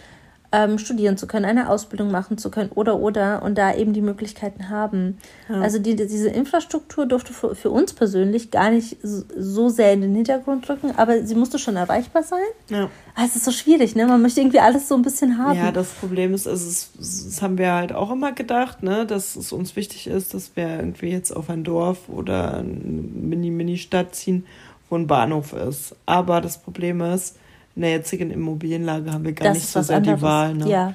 [0.55, 4.01] ähm, studieren zu können, eine Ausbildung machen zu können oder oder und da eben die
[4.01, 5.19] Möglichkeiten haben.
[5.49, 5.61] Ja.
[5.61, 10.15] Also die, diese Infrastruktur durfte für, für, uns persönlich gar nicht so sehr in den
[10.15, 12.39] Hintergrund rücken, aber sie musste schon erreichbar sein.
[12.69, 12.89] Ja.
[13.17, 14.07] Ah, es ist so schwierig, ne?
[14.07, 15.59] Man möchte irgendwie alles so ein bisschen haben.
[15.59, 19.35] Ja, das Problem ist, also es, das haben wir halt auch immer gedacht, ne, dass
[19.35, 24.47] es uns wichtig ist, dass wir irgendwie jetzt auf ein Dorf oder eine Mini-Mini-Stadt ziehen
[24.91, 25.97] wo ein Bahnhof ist.
[26.07, 27.37] Aber das Problem ist,
[27.77, 30.19] in der jetzigen Immobilienlage haben wir gar das nicht so sehr anderes.
[30.19, 30.55] die Wahl.
[30.55, 30.69] Ne?
[30.69, 30.95] Ja.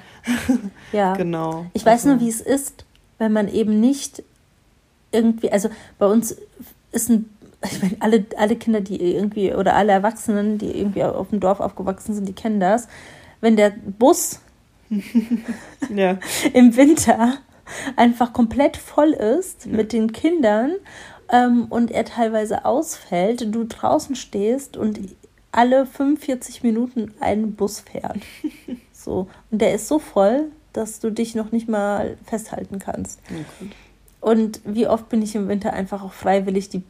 [0.92, 1.14] ja.
[1.16, 1.66] genau.
[1.74, 2.08] Ich weiß also.
[2.10, 2.84] nur, wie es ist,
[3.18, 4.22] wenn man eben nicht
[5.12, 6.36] irgendwie, also bei uns
[6.92, 7.28] ist ein,
[7.64, 11.60] ich meine, alle, alle Kinder, die irgendwie, oder alle Erwachsenen, die irgendwie auf dem Dorf
[11.60, 12.88] aufgewachsen sind, die kennen das.
[13.40, 14.40] Wenn der Bus
[15.94, 16.18] Ja.
[16.52, 17.34] im Winter
[17.96, 19.76] einfach komplett voll ist Ja.
[19.76, 20.72] mit den Kindern
[21.30, 24.98] ähm, und er teilweise ausfällt, du draußen stehst und
[25.52, 28.18] alle 45 Minuten ein Bus fährt.
[28.92, 29.28] So.
[29.50, 33.18] Und der ist so voll, dass du dich noch nicht mal festhalten kannst.
[33.30, 33.70] Oh Gott.
[34.20, 36.82] Und wie oft bin ich im Winter einfach auch freiwillig die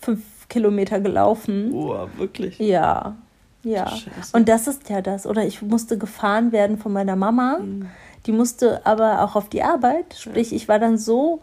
[0.00, 1.70] fünf Kilometer gelaufen?
[1.72, 2.58] Boah, wirklich.
[2.58, 3.16] Ja,
[3.62, 3.86] ja.
[3.86, 4.34] Scheiße.
[4.34, 5.26] Und das ist ja das.
[5.26, 7.58] Oder ich musste gefahren werden von meiner Mama.
[7.58, 7.90] Mhm.
[8.24, 10.14] Die musste aber auch auf die Arbeit.
[10.18, 11.42] Sprich, ich war dann so,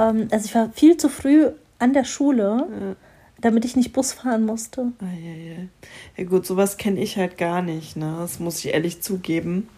[0.00, 2.96] ähm, also ich war viel zu früh an der Schule, Ja.
[3.44, 4.92] Damit ich nicht Bus fahren musste.
[5.00, 5.68] Eieiei.
[6.16, 8.16] Ja gut, sowas kenne ich halt gar nicht, ne?
[8.18, 9.68] Das muss ich ehrlich zugeben.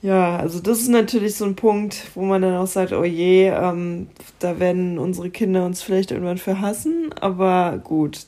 [0.00, 3.48] Ja, also das ist natürlich so ein Punkt, wo man dann auch sagt, oh je,
[3.48, 4.06] ähm,
[4.38, 8.26] da werden unsere Kinder uns vielleicht irgendwann für hassen, aber gut,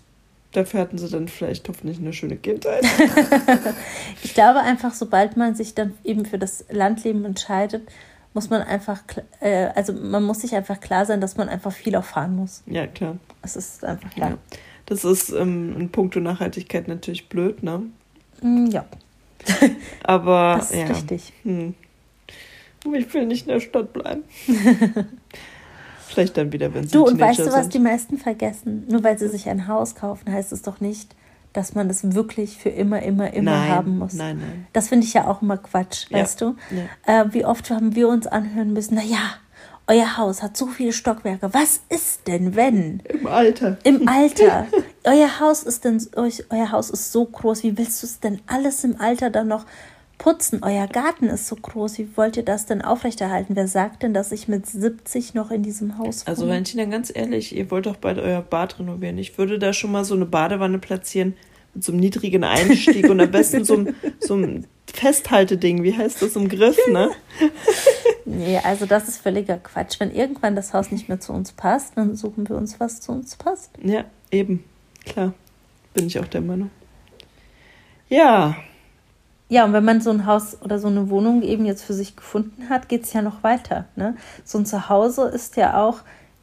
[0.50, 2.84] dafür hatten sie dann vielleicht hoffentlich eine schöne Kindheit.
[4.24, 7.82] Ich glaube einfach, sobald man sich dann eben für das Landleben entscheidet,
[8.34, 9.02] muss man einfach,
[9.40, 12.62] äh, also man muss sich einfach klar sein, dass man einfach viel auch fahren muss.
[12.66, 13.16] ja, klar.
[13.42, 14.30] Es ist einfach klar.
[14.30, 14.38] Ja.
[14.86, 17.82] Das ist ähm, in puncto Nachhaltigkeit natürlich blöd, ne?
[18.42, 18.84] Mm, Ja,
[20.04, 20.86] Aber das ist ja.
[20.86, 21.32] richtig.
[21.42, 21.74] Hm.
[22.94, 24.22] Ich will nicht in der Stadt bleiben.
[26.08, 27.74] Vielleicht dann wieder, wenn sie Du, und weißt du, was sind.
[27.74, 28.84] die meisten vergessen?
[28.88, 31.14] Nur weil sie sich ein Haus kaufen, heißt es doch nicht,
[31.52, 34.14] dass man es wirklich für immer, immer, immer nein, haben muss.
[34.14, 34.66] Nein, nein.
[34.72, 36.18] Das finde ich ja auch immer Quatsch, Ja.
[36.20, 36.56] weißt du?
[37.06, 37.22] Ja.
[37.22, 39.18] Äh, wie oft haben wir uns anhören müssen, na ja,
[39.88, 41.52] euer Haus hat so viele Stockwerke.
[41.52, 43.00] Was ist denn, wenn?
[43.00, 43.78] Im Alter.
[43.82, 44.66] Im Alter.
[45.04, 47.64] euer Haus ist denn, euch, euer Haus ist so groß.
[47.64, 49.66] Wie willst du es denn alles im Alter dann noch
[50.22, 50.60] putzen?
[50.62, 51.98] Euer Garten ist so groß.
[51.98, 53.56] Wie wollt ihr das denn aufrechterhalten?
[53.56, 56.28] Wer sagt denn, dass ich mit 70 noch in diesem Haus wohne?
[56.28, 59.18] Also Valentina, ganz ehrlich, ihr wollt doch bald euer Bad renovieren.
[59.18, 61.34] Ich würde da schon mal so eine Badewanne platzieren
[61.74, 66.22] mit so einem niedrigen Einstieg und am besten so ein, so ein Festhalteding, wie heißt
[66.22, 67.10] das, im Griff, ne?
[68.24, 69.98] Nee, also das ist völliger Quatsch.
[69.98, 73.10] Wenn irgendwann das Haus nicht mehr zu uns passt, dann suchen wir uns, was zu
[73.10, 73.72] uns passt.
[73.82, 74.62] Ja, eben.
[75.04, 75.34] Klar.
[75.92, 76.70] Bin ich auch der Meinung.
[78.08, 78.56] Ja,
[79.52, 82.16] Ja, und wenn man so ein Haus oder so eine Wohnung eben jetzt für sich
[82.16, 83.84] gefunden hat, geht es ja noch weiter.
[83.96, 84.16] Ne?
[84.44, 85.98] So ein Zuhause ist ja auch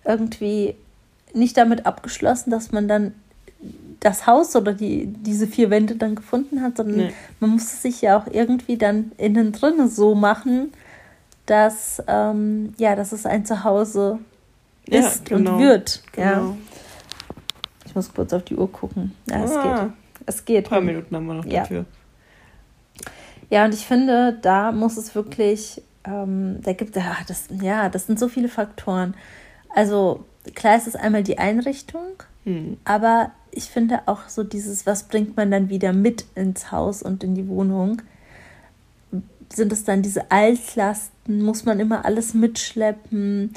[0.05, 0.75] irgendwie
[1.33, 3.15] nicht damit abgeschlossen, dass man dann
[3.99, 7.13] das Haus oder die, diese vier Wände dann gefunden hat, sondern Nee.
[7.39, 10.71] man muss es sich ja auch irgendwie dann innen drin so machen,
[11.47, 14.19] dass, ähm, ja, dass es ein Zuhause
[14.87, 15.55] Ja, ist genau.
[15.55, 16.03] und wird.
[16.11, 16.27] genau.
[16.51, 16.55] Ja.
[17.87, 19.15] Ich muss kurz auf die Uhr gucken.
[19.27, 19.63] Ja, es Ah.
[19.85, 19.93] geht.
[20.27, 20.65] Es geht.
[20.67, 21.61] Ein paar Minuten haben wir noch Ja.
[21.61, 21.85] dafür.
[23.49, 28.05] Ja, und ich finde, da muss es wirklich, ähm, da gibt ja das, ja, das
[28.07, 29.15] sind so viele Faktoren.
[29.73, 32.77] Also klar ist es einmal die Einrichtung, Hm.
[32.85, 37.23] aber ich finde auch so dieses, was bringt man dann wieder mit ins Haus und
[37.23, 38.01] in die Wohnung?
[39.51, 41.41] Sind es dann diese Altlasten?
[41.41, 43.53] Muss man immer alles mitschleppen?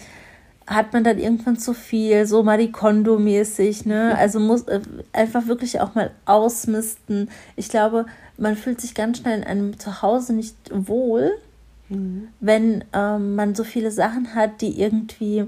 [0.75, 4.15] Hat man dann irgendwann zu viel, so Marie Kondo-mäßig, ne?
[4.19, 4.81] Also muss äh,
[5.13, 7.31] einfach wirklich auch mal ausmisten.
[7.57, 8.07] Ich glaube,
[8.39, 11.33] man fühlt sich ganz schnell in einem Zuhause nicht wohl,
[11.89, 12.29] Mhm.
[12.41, 15.45] wenn ähm, man so viele Sachen hat, die irgendwie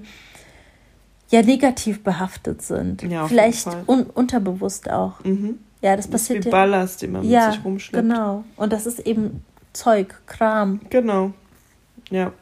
[1.30, 3.02] ja negativ behaftet sind.
[3.02, 5.24] Ja, Vielleicht un unterbewusst auch.
[5.24, 5.58] Mhm.
[5.80, 6.50] Ja, das Das ist wie passiert ja.
[6.50, 8.02] Ballast, den man mit Ja, sich rumschleppt.
[8.08, 8.44] genau.
[8.56, 10.80] Und das ist eben Zeug, Kram.
[10.90, 11.32] Genau.
[12.10, 12.32] Ja.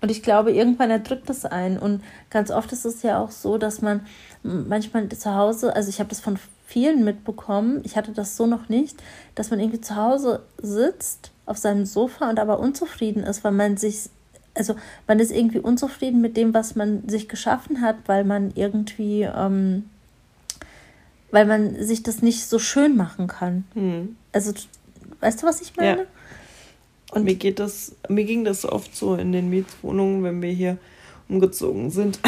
[0.00, 1.78] Und ich glaube, irgendwann erdrückt es ein.
[1.78, 4.06] Und ganz oft ist es ja auch so, dass man
[4.42, 8.68] manchmal zu Hause, also ich habe das von vielen mitbekommen, ich hatte das so noch
[8.68, 9.02] nicht,
[9.34, 13.76] dass man irgendwie zu Hause sitzt auf seinem Sofa und aber unzufrieden ist, weil man
[13.76, 14.10] sich,
[14.54, 14.74] also
[15.06, 19.88] man ist irgendwie unzufrieden mit dem, was man sich geschaffen hat, weil man irgendwie, ähm,
[21.30, 23.64] weil man sich das nicht so schön machen kann.
[23.74, 24.16] Hm.
[24.32, 24.52] Also,
[25.20, 26.02] weißt du, was ich meine?
[26.02, 26.06] Ja.
[27.12, 30.78] Und mir geht das, mir ging das oft so in den Mietwohnungen, wenn wir hier
[31.28, 32.18] umgezogen sind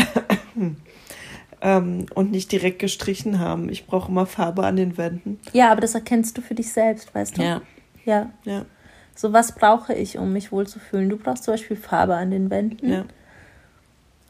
[1.60, 3.68] ähm, und nicht direkt gestrichen haben.
[3.68, 5.40] Ich brauche immer Farbe an den Wänden.
[5.52, 7.42] Ja, aber das erkennst du für dich selbst, weißt du?
[7.42, 7.62] Ja.
[8.04, 8.30] ja,
[9.14, 11.08] So, was brauche ich, um mich wohlzufühlen?
[11.08, 12.90] Du brauchst zum Beispiel Farbe an den Wänden.
[12.90, 13.04] ja.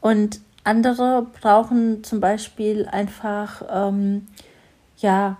[0.01, 4.27] Und andere brauchen zum Beispiel einfach, ähm,
[4.97, 5.37] ja,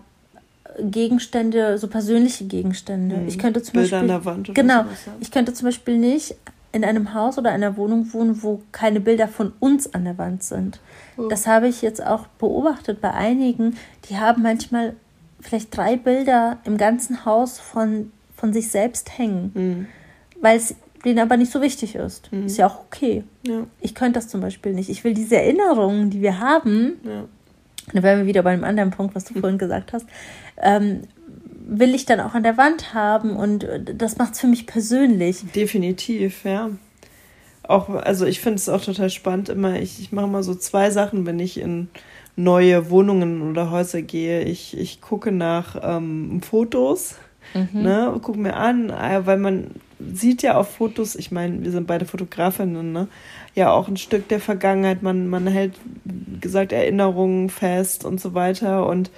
[0.80, 3.18] Gegenstände, so persönliche Gegenstände.
[3.18, 3.28] Mhm.
[3.28, 3.98] Ich könnte zum Bilder Beispiel.
[4.00, 4.84] an der Wand oder Genau.
[4.84, 5.14] sowas, ja.
[5.20, 6.36] Ich könnte zum Beispiel nicht
[6.72, 10.44] in einem Haus oder einer Wohnung wohnen, wo keine Bilder von uns an der Wand
[10.44, 10.80] sind.
[11.18, 11.28] Oh.
[11.28, 13.76] Das habe ich jetzt auch beobachtet bei einigen.
[14.10, 14.96] Die haben manchmal
[15.42, 19.52] vielleicht drei Bilder im ganzen Haus von, von sich selbst hängen.
[19.56, 19.88] Hm.
[20.42, 22.28] Weil es denen aber nicht so wichtig ist.
[22.46, 23.24] Ist ja auch okay.
[23.48, 23.64] Ja.
[23.80, 24.90] Ich könnte das zum Beispiel nicht.
[24.90, 27.24] Ich will diese Erinnerungen, die wir haben, Ja.
[27.94, 30.06] Da wären wir wieder bei einem anderen Punkt, was du vorhin gesagt hast,
[30.62, 31.02] ähm,
[31.68, 34.66] will ich dann auch an der Wand haben und äh, das macht es für mich
[34.66, 35.44] persönlich.
[35.54, 36.70] Definitiv, ja.
[37.64, 39.80] Auch, also ich finde es auch total spannend immer.
[39.80, 41.90] Ich, ich mache mal so zwei Sachen, wenn ich in
[42.36, 44.44] neue Wohnungen oder Häuser gehe.
[44.44, 47.16] Ich, ich gucke nach ähm, Fotos,
[47.74, 49.72] ne, gucke mir an, äh, weil man
[50.14, 53.08] sieht ja auf Fotos, ich meine, wir sind beide Fotografinnen, ne,
[53.56, 55.02] ja auch ein Stück der Vergangenheit.
[55.04, 55.74] Man, man hält,
[56.06, 59.12] wie gesagt, Erinnerungen fest und so weiter und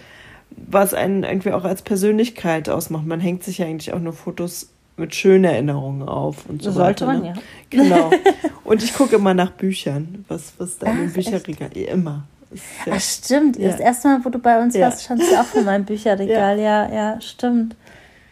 [0.50, 3.06] was einen irgendwie auch als Persönlichkeit ausmacht.
[3.06, 7.08] Man hängt sich ja eigentlich auch nur Fotos mit schönen Erinnerungen auf und so Sollte
[7.08, 7.20] weiter.
[7.20, 7.34] man, ne?
[7.36, 7.42] ja.
[7.70, 8.12] Genau.
[8.64, 12.26] Und ich gucke immer nach Büchern, was, was da den Bücherregal immer.
[12.52, 13.58] Ist ja, Ach, stimmt.
[13.58, 13.70] Ja.
[13.70, 14.82] Das erste Mal, wo du bei uns Ja.
[14.88, 16.60] warst, standst du auch in meinem Bücherregal.
[16.60, 16.92] Ja.
[16.94, 17.76] ja, stimmt.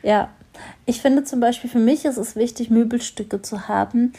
[0.04, 0.30] Ja.
[0.86, 4.14] Ich finde zum Beispiel, für mich ist es wichtig, Möbelstücke zu haben,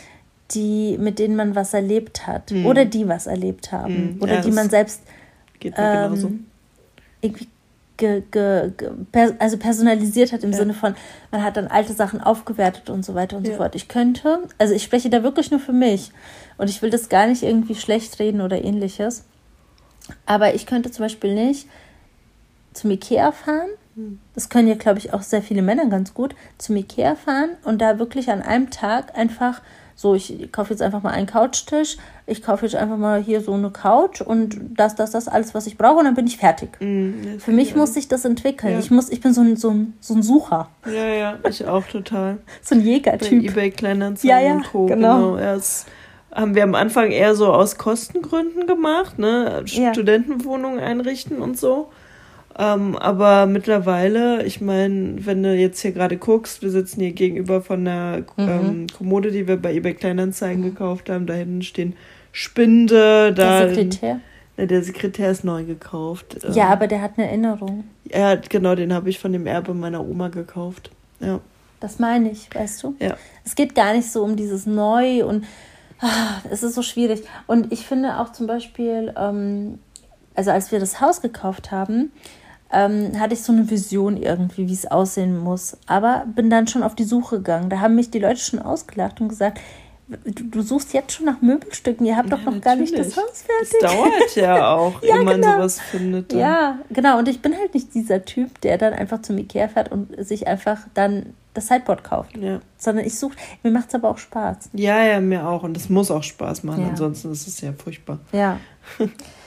[0.53, 2.53] die, mit denen man was erlebt hat.
[2.65, 4.15] Oder die was erlebt haben.
[4.17, 4.23] Mhm.
[4.23, 5.03] Oder Ja, die man selbst
[5.61, 6.27] geht mir genauso.
[6.29, 6.47] ähm,
[7.21, 7.49] irgendwie
[7.97, 10.57] ge, ge, ge, per, also personalisiert hat im Ja.
[10.59, 10.95] Sinne von,
[11.31, 13.59] man hat dann alte Sachen aufgewertet und so weiter und so Ja.
[13.59, 13.75] fort.
[13.75, 16.11] Ich könnte, also ich spreche da wirklich nur für mich
[16.57, 19.25] und ich will das gar nicht irgendwie schlecht reden oder ähnliches,
[20.27, 21.69] aber ich könnte zum Beispiel nicht
[22.73, 23.69] zum Ikea fahren.
[24.35, 26.35] Das können ja, glaube ich, auch sehr viele Männer ganz gut.
[26.59, 29.61] Zum Ikea fahren und da wirklich an einem Tag einfach
[30.01, 33.53] so, ich kaufe jetzt einfach mal einen Couchtisch, ich kaufe jetzt einfach mal hier so
[33.53, 36.71] eine Couch und das, das, das, alles, was ich brauche und dann bin ich fertig.
[36.81, 38.73] Das Für mich muss sich das entwickeln.
[38.73, 38.79] Ja.
[38.79, 40.71] Ich, muss, ich bin so ein, so, ein, so ein Sucher.
[40.87, 42.39] Ja, ja, ich auch total.
[42.63, 43.45] so ein Bei Jägertyp.
[43.45, 44.87] eBay Kleinanzeigen Ja, ja, und Co.
[44.87, 45.37] genau.
[45.37, 45.85] Ja, das
[46.33, 49.65] haben wir am Anfang eher so aus Kostengründen gemacht, ne?
[49.67, 49.93] Ja.
[49.93, 51.91] Studentenwohnungen einrichten und so.
[52.59, 57.63] Ähm, aber mittlerweile, ich meine, wenn du jetzt hier gerade guckst, wir sitzen hier gegenüber
[57.63, 58.49] von der Mhm.
[58.49, 61.27] ähm, Kommode, die wir bei eBay Kleinanzeigen gekauft haben.
[61.27, 61.95] Da hinten stehen
[62.33, 63.61] Spinde, da.
[63.67, 64.21] Der Sekretär.
[64.57, 66.39] Ne, der Sekretär ist neu gekauft.
[66.45, 67.85] Ähm, Ja, aber der hat eine Erinnerung.
[68.13, 70.91] Ja, genau, den habe ich von dem Erbe meiner Oma gekauft.
[71.21, 71.41] Ja.
[71.79, 72.95] Das meine ich, weißt du?
[72.99, 73.17] Ja.
[73.45, 75.45] Es geht gar nicht so um dieses Neu und
[76.01, 77.23] ah, es ist so schwierig.
[77.47, 79.79] Und ich finde auch zum Beispiel, ähm,
[80.35, 82.11] also als wir das Haus gekauft haben,
[82.73, 85.77] ähm, hatte ich so eine Vision irgendwie, wie es aussehen muss.
[85.87, 87.69] Aber bin dann schon auf die Suche gegangen.
[87.71, 89.61] Da haben mich die Leute schon ausgelacht und gesagt,
[90.25, 93.17] du, du suchst jetzt schon nach Möbelstücken, ihr habt doch noch gar nicht das natürlich.
[93.31, 93.77] Haus fertig.
[93.81, 95.57] Das dauert ja auch, Ja, ehe man genau.
[95.57, 96.33] sowas findet.
[96.33, 96.39] dann.
[96.39, 97.19] Ja, genau.
[97.19, 100.47] Und ich bin halt nicht dieser Typ, der dann einfach zum Ikea fährt und sich
[100.47, 102.37] einfach dann das Sideboard kauft.
[102.37, 102.61] Ja.
[102.79, 104.71] Sondern ich suche, mir macht es aber auch Spaß.
[104.75, 105.65] ja, ja, mir auch.
[105.65, 106.89] Und das muss auch Spaß machen, Ja.
[106.91, 108.21] ansonsten ist es ja furchtbar.
[108.33, 108.59] Ja.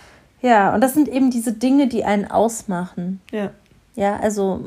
[0.43, 3.21] ja, und das sind eben diese Dinge, die einen ausmachen.
[3.31, 3.49] Ja.
[3.95, 4.59] Ja, also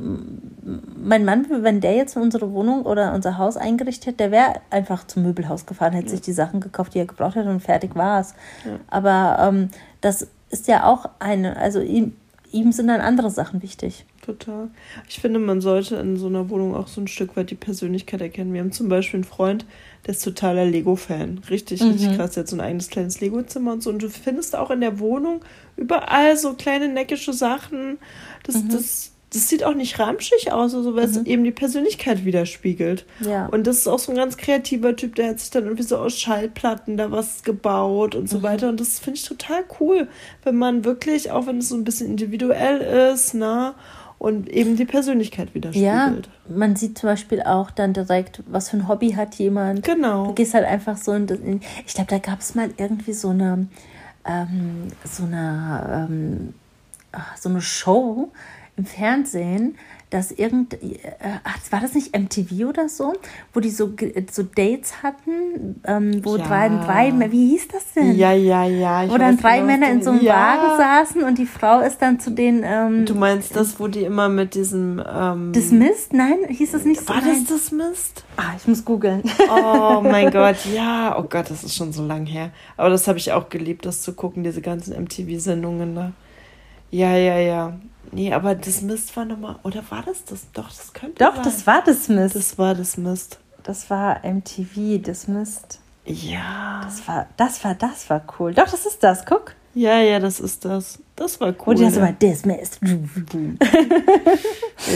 [0.96, 5.04] mein Mann, wenn der jetzt unsere Wohnung oder unser Haus eingerichtet hätte, der wäre einfach
[5.04, 8.20] zum Möbelhaus gefahren, hätte sich die Sachen gekauft, die er gebraucht hätte und fertig war
[8.20, 8.34] es.
[8.88, 12.14] Aber ähm, das ist ja auch eine, also ihm,
[12.56, 14.04] ihm sind dann andere Sachen wichtig.
[14.22, 14.70] Total.
[15.08, 18.20] Ich finde, man sollte in so einer Wohnung auch so ein Stück weit die Persönlichkeit
[18.20, 18.52] erkennen.
[18.52, 19.64] Wir haben zum Beispiel einen Freund,
[20.06, 21.42] der ist totaler Lego-Fan.
[21.50, 22.32] Richtig, richtig krass.
[22.32, 23.90] Der hat so ein eigenes kleines Lego-Zimmer und so.
[23.90, 25.40] Und du findest auch in der Wohnung
[25.76, 27.98] überall so kleine neckische Sachen.
[28.42, 33.04] Das, das, das sieht auch nicht ramschig aus, also, weil es eben die Persönlichkeit widerspiegelt.
[33.20, 33.46] Ja.
[33.46, 35.98] Und das ist auch so ein ganz kreativer Typ, der hat sich dann irgendwie so
[35.98, 38.26] aus Schallplatten da was gebaut und Mhm.
[38.28, 38.68] so weiter.
[38.68, 40.08] Und das finde ich total cool,
[40.44, 43.74] wenn man wirklich, auch wenn es so ein bisschen individuell ist, ne,
[44.18, 46.28] und eben die Persönlichkeit Ja, widerspiegelt.
[46.48, 49.82] man sieht zum Beispiel auch dann direkt, was für ein Hobby hat jemand.
[49.82, 50.28] Genau.
[50.28, 53.66] Du gehst halt einfach so in, ich glaube, da gab es mal irgendwie so eine,
[54.24, 56.54] ähm, so eine, ähm,
[57.12, 58.30] ach, so eine Show
[58.76, 59.76] im Fernsehen,
[60.10, 60.98] dass irgend, äh,
[61.42, 63.14] ach, war das nicht MTV oder so,
[63.52, 63.90] wo die so,
[64.30, 66.46] so Dates hatten, ähm, wo Ja.
[66.46, 68.16] drei, drei, wie hieß das denn?
[68.16, 69.04] Ja, ja, ja.
[69.04, 70.34] ich Wo dann drei genau, Männer in so einem ja.
[70.34, 74.04] Wagen saßen und die Frau ist dann zu den ähm, Du meinst das, wo die
[74.04, 75.02] immer mit diesem.
[75.12, 76.12] Ähm, Dismissed?
[76.12, 77.08] Nein, hieß das nicht so?
[77.08, 77.44] war Nein.
[77.48, 78.24] das Mist?
[78.36, 79.22] Ah, ich muss googeln.
[79.50, 81.16] Oh mein Gott, ja.
[81.18, 82.50] Oh Gott, das ist schon so lang her.
[82.76, 86.12] Aber das habe ich auch geliebt, das zu gucken, diese ganzen MTV-Sendungen da.
[86.90, 87.72] Ja, ja, ja.
[88.12, 89.56] Nee, aber das Mist war nochmal.
[89.62, 90.46] Oder war das das?
[90.52, 91.44] Doch, das könnte Doch, sein.
[91.44, 92.36] das war Dismissed.
[92.36, 93.38] Das war das Mist.
[93.62, 95.80] Das war MTV, Dismissed.
[96.04, 96.80] Ja.
[96.84, 98.54] Das war, das war, das war cool.
[98.54, 99.54] Doch, das ist das, guck.
[99.74, 101.00] Ja, ja, das ist das.
[101.16, 101.74] Das war cool.
[101.74, 102.02] die das ja.
[102.02, 102.80] immer Dismissed.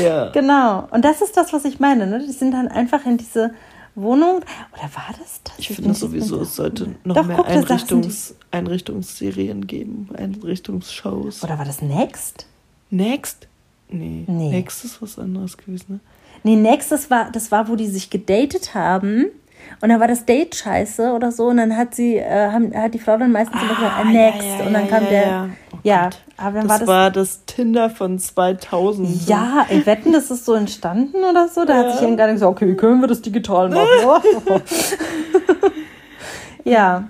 [0.03, 0.31] ja.
[0.31, 0.89] Genau.
[0.91, 2.07] Und das ist das, was ich meine.
[2.07, 2.21] Ne?
[2.21, 3.53] Die sind dann einfach in diese
[3.95, 4.37] Wohnung.
[4.73, 5.59] Oder war das das?
[5.59, 11.43] Ich finde sowieso, es sollte noch Doch, mehr guck, Einrichtungs Einrichtungsserien geben, Einrichtungsshows.
[11.45, 12.47] Oder war das Next?
[12.91, 13.47] Next?
[13.89, 14.25] Nee.
[14.27, 14.51] Nee.
[14.51, 16.01] Next ist was anderes gewesen, ne?
[16.43, 19.27] Nee, Next, das war, das war, wo die sich gedatet haben.
[19.83, 21.49] Und dann war das Date scheiße oder so.
[21.49, 24.43] Und dann hat sie, äh, haben, hat die Frau dann meistens immer gesagt, Ah, next.
[24.43, 25.23] ja, ja, und dann kam ja, der.
[25.23, 25.49] ja.
[25.73, 26.11] Oh ja.
[26.41, 26.89] Aber dann Das war das.
[26.89, 29.09] war das Tinder von 2000.
[29.23, 29.31] so.
[29.31, 31.65] ja, ey, wetten, das ist so entstanden oder so?
[31.65, 33.87] Da hat sich irgendwann gesagt, okay, können wir das digital machen?
[36.65, 37.09] ja.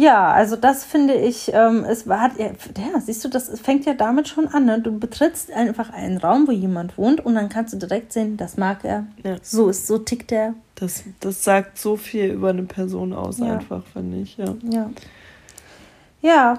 [0.00, 3.94] Ja, also das finde ich, ähm, es war, ja, ja, siehst du, das fängt ja
[3.94, 4.64] damit schon an.
[4.64, 4.80] Ne?
[4.80, 8.56] Du betrittst einfach einen Raum, wo jemand wohnt und dann kannst du direkt sehen, das
[8.56, 9.06] mag er.
[9.24, 9.36] Ja.
[9.42, 10.54] So ist, so tickt er.
[10.76, 13.54] Das, das sagt so viel über eine Person aus, Ja.
[13.54, 14.36] einfach, finde ich.
[14.36, 14.54] Ja.
[14.70, 14.90] Ja.
[16.22, 16.58] Ja,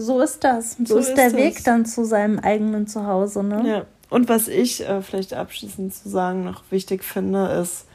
[0.00, 0.76] so ist das.
[0.78, 1.36] So, So ist ist der das.
[1.36, 3.62] Weg dann zu seinem eigenen Zuhause, ne?
[3.66, 3.84] Ja.
[4.08, 7.86] Und was ich äh, vielleicht abschließend zu sagen noch wichtig finde, ist,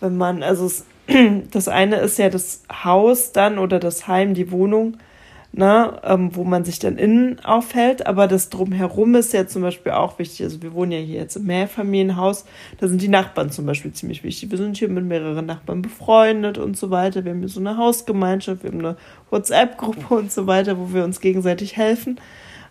[0.00, 0.84] wenn man, also es,
[1.50, 4.98] das eine ist ja das Haus dann oder das Heim, die Wohnung,
[5.56, 9.92] ne, ähm, wo man sich dann innen aufhält, aber das drumherum ist ja zum Beispiel
[9.92, 10.42] auch wichtig.
[10.42, 12.44] Also wir wohnen ja hier jetzt im Mehrfamilienhaus,
[12.78, 14.50] da sind die Nachbarn zum Beispiel ziemlich wichtig.
[14.50, 17.24] Wir sind hier mit mehreren Nachbarn befreundet und so weiter.
[17.24, 18.96] Wir haben hier so eine Hausgemeinschaft, wir haben eine
[19.30, 22.20] WhatsApp-Gruppe und so weiter, wo wir uns gegenseitig helfen.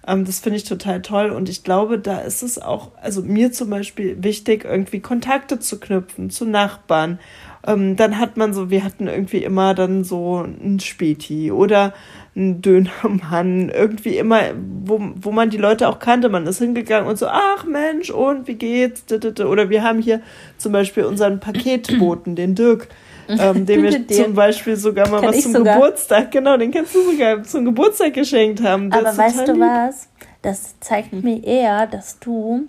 [0.08, 3.52] Ähm, das finde ich total toll und ich glaube, da ist es auch, also mir
[3.52, 7.18] zum Beispiel wichtig, irgendwie Kontakte zu knüpfen zu Nachbarn.
[7.66, 11.94] Ähm, dann hat man so, wir hatten irgendwie immer dann so ein Späti oder
[12.36, 14.42] ein Dönermann, irgendwie immer,
[14.84, 16.28] wo, wo man die Leute auch kannte.
[16.30, 19.06] Man ist hingegangen und so, ach Mensch, und wie geht's?
[19.40, 20.22] Oder wir haben hier
[20.58, 22.88] zum Beispiel unseren Paketboten, den Dirk.
[23.28, 25.78] Ähm, dem wir Den- zum Beispiel sogar mal was zum sogar.
[25.80, 28.92] Geburtstag, genau, den kennst du sogar zum Geburtstag geschenkt haben.
[28.92, 29.62] Der Aber weißt du lieb.
[29.62, 30.10] was?
[30.44, 32.68] Das zeigt mir eher, dass du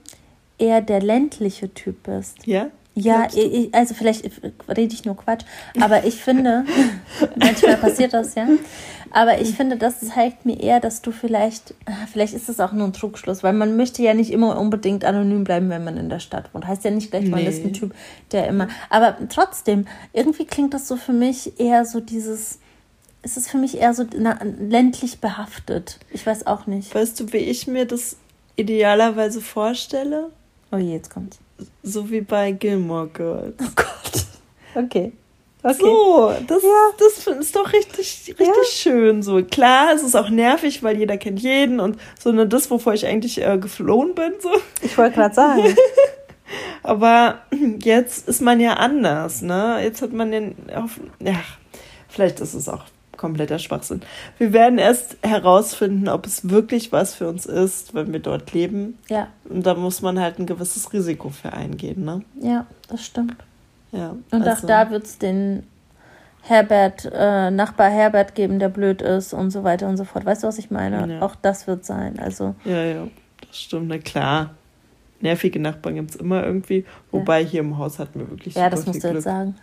[0.57, 2.47] eher der ländliche Typ bist.
[2.47, 2.69] Ja?
[2.99, 4.24] Ja, ich, also vielleicht
[4.68, 5.44] rede ich nur Quatsch,
[5.78, 6.64] aber ich finde,
[7.36, 8.49] manchmal passiert das ja,
[9.11, 11.74] aber ich finde, das zeigt mir eher, dass du vielleicht,
[12.11, 15.44] vielleicht ist es auch nur ein Trugschluss, weil man möchte ja nicht immer unbedingt anonym
[15.44, 16.66] bleiben, wenn man in der Stadt wohnt.
[16.66, 17.49] Heißt ja nicht gleich, man Nee.
[17.51, 17.94] ist ein Typ,
[18.32, 22.61] der immer, aber trotzdem, irgendwie klingt das so für mich eher so dieses,
[23.20, 25.99] es ist für mich eher so na, ländlich behaftet.
[26.12, 26.94] Ich weiß auch nicht.
[26.94, 28.16] Weißt du, wie ich mir das
[28.57, 30.30] idealerweise vorstelle?
[30.72, 31.38] Oh je, jetzt kommt's.
[31.83, 33.55] So wie bei Gilmore Girls.
[33.61, 34.27] Oh Gott.
[34.75, 35.13] Okay.
[35.63, 35.79] Okay.
[35.81, 36.63] So, das,
[36.99, 39.23] das ist doch richtig, richtig schön.
[39.25, 42.95] So klar, es ist auch nervig, weil jeder kennt jeden und so ne, das, wovor
[42.95, 44.35] ich eigentlich äh, geflohen bin.
[44.41, 44.51] So.
[44.83, 45.75] Ich wollte gerade sagen.
[46.85, 47.41] Aber
[47.83, 49.81] jetzt ist man ja anders, ne?
[49.83, 51.01] Jetzt hat man den auf.
[51.19, 51.41] Ja,
[52.09, 52.85] vielleicht ist es auch
[53.17, 54.01] kompletter Schwachsinn.
[54.39, 58.99] Wir werden erst herausfinden, ob es wirklich was für uns ist, wenn wir dort leben.
[59.09, 62.23] Ja, Und da muss man halt ein gewisses Risiko für eingehen, ne?
[62.41, 63.37] ja, das stimmt.
[63.93, 64.17] Ja.
[64.31, 65.62] Und also- auch da wird es den
[66.43, 70.25] Herbert, äh, Nachbar Herbert geben, der blöd ist und so weiter und so fort.
[70.25, 71.14] Weißt du, was ich meine?
[71.14, 71.23] Ja.
[71.23, 72.19] Auch das wird sein.
[72.21, 73.09] Also, Ja, ja,
[73.47, 74.51] das stimmt, na klar.
[75.21, 76.85] Nervige Nachbarn gibt es immer irgendwie.
[77.11, 79.57] Wobei hier im Haus hatten wir wirklich ja, das musst du jetzt sagen.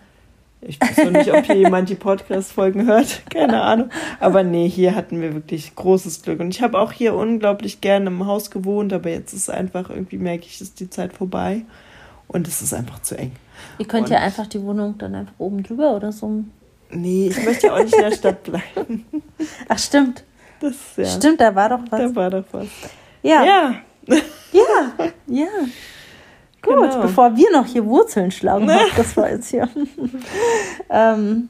[0.68, 3.22] Ich weiß noch nicht, ob hier jemand die Podcast-Folgen hört.
[3.30, 3.90] Keine Ahnung.
[4.20, 6.40] Aber nee, hier hatten wir wirklich großes Glück.
[6.40, 10.18] Und ich habe auch hier unglaublich gerne im Haus gewohnt, aber jetzt ist einfach, irgendwie
[10.18, 11.66] merke ich, ist die Zeit vorbei.
[12.28, 13.32] Und es ist einfach zu eng.
[13.78, 16.44] Ihr könnt ja Und- einfach die Wohnung dann einfach oben drüber oder so.
[16.90, 19.06] Nee, ich möchte ja auch nicht in der Stadt bleiben.
[19.68, 20.24] Ach, stimmt.
[20.60, 22.00] Das, ja, Stimmt, da war doch was.
[22.00, 22.68] Da war doch was.
[23.22, 23.76] Ja, ja,
[24.52, 25.48] Ja, ja.
[26.64, 27.02] Gut, Genau.
[27.02, 29.68] bevor wir noch hier Wurzeln schlagen, das war jetzt hier.
[30.90, 31.50] ähm,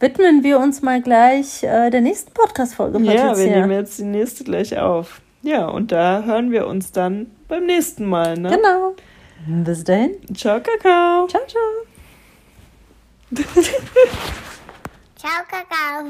[0.00, 4.44] widmen wir uns mal gleich äh, der nächsten Podcast-Folge, ja, wir nehmen jetzt die nächste
[4.44, 5.20] gleich auf.
[5.42, 8.36] Ja, und da hören wir uns dann beim nächsten Mal.
[8.38, 8.50] Ne?
[8.50, 8.94] Genau.
[9.64, 10.16] Bis dahin.
[10.34, 11.26] Ciao, Kakao.
[11.28, 11.62] Ciao, ciao.
[15.16, 16.04] Ciao, Kakao.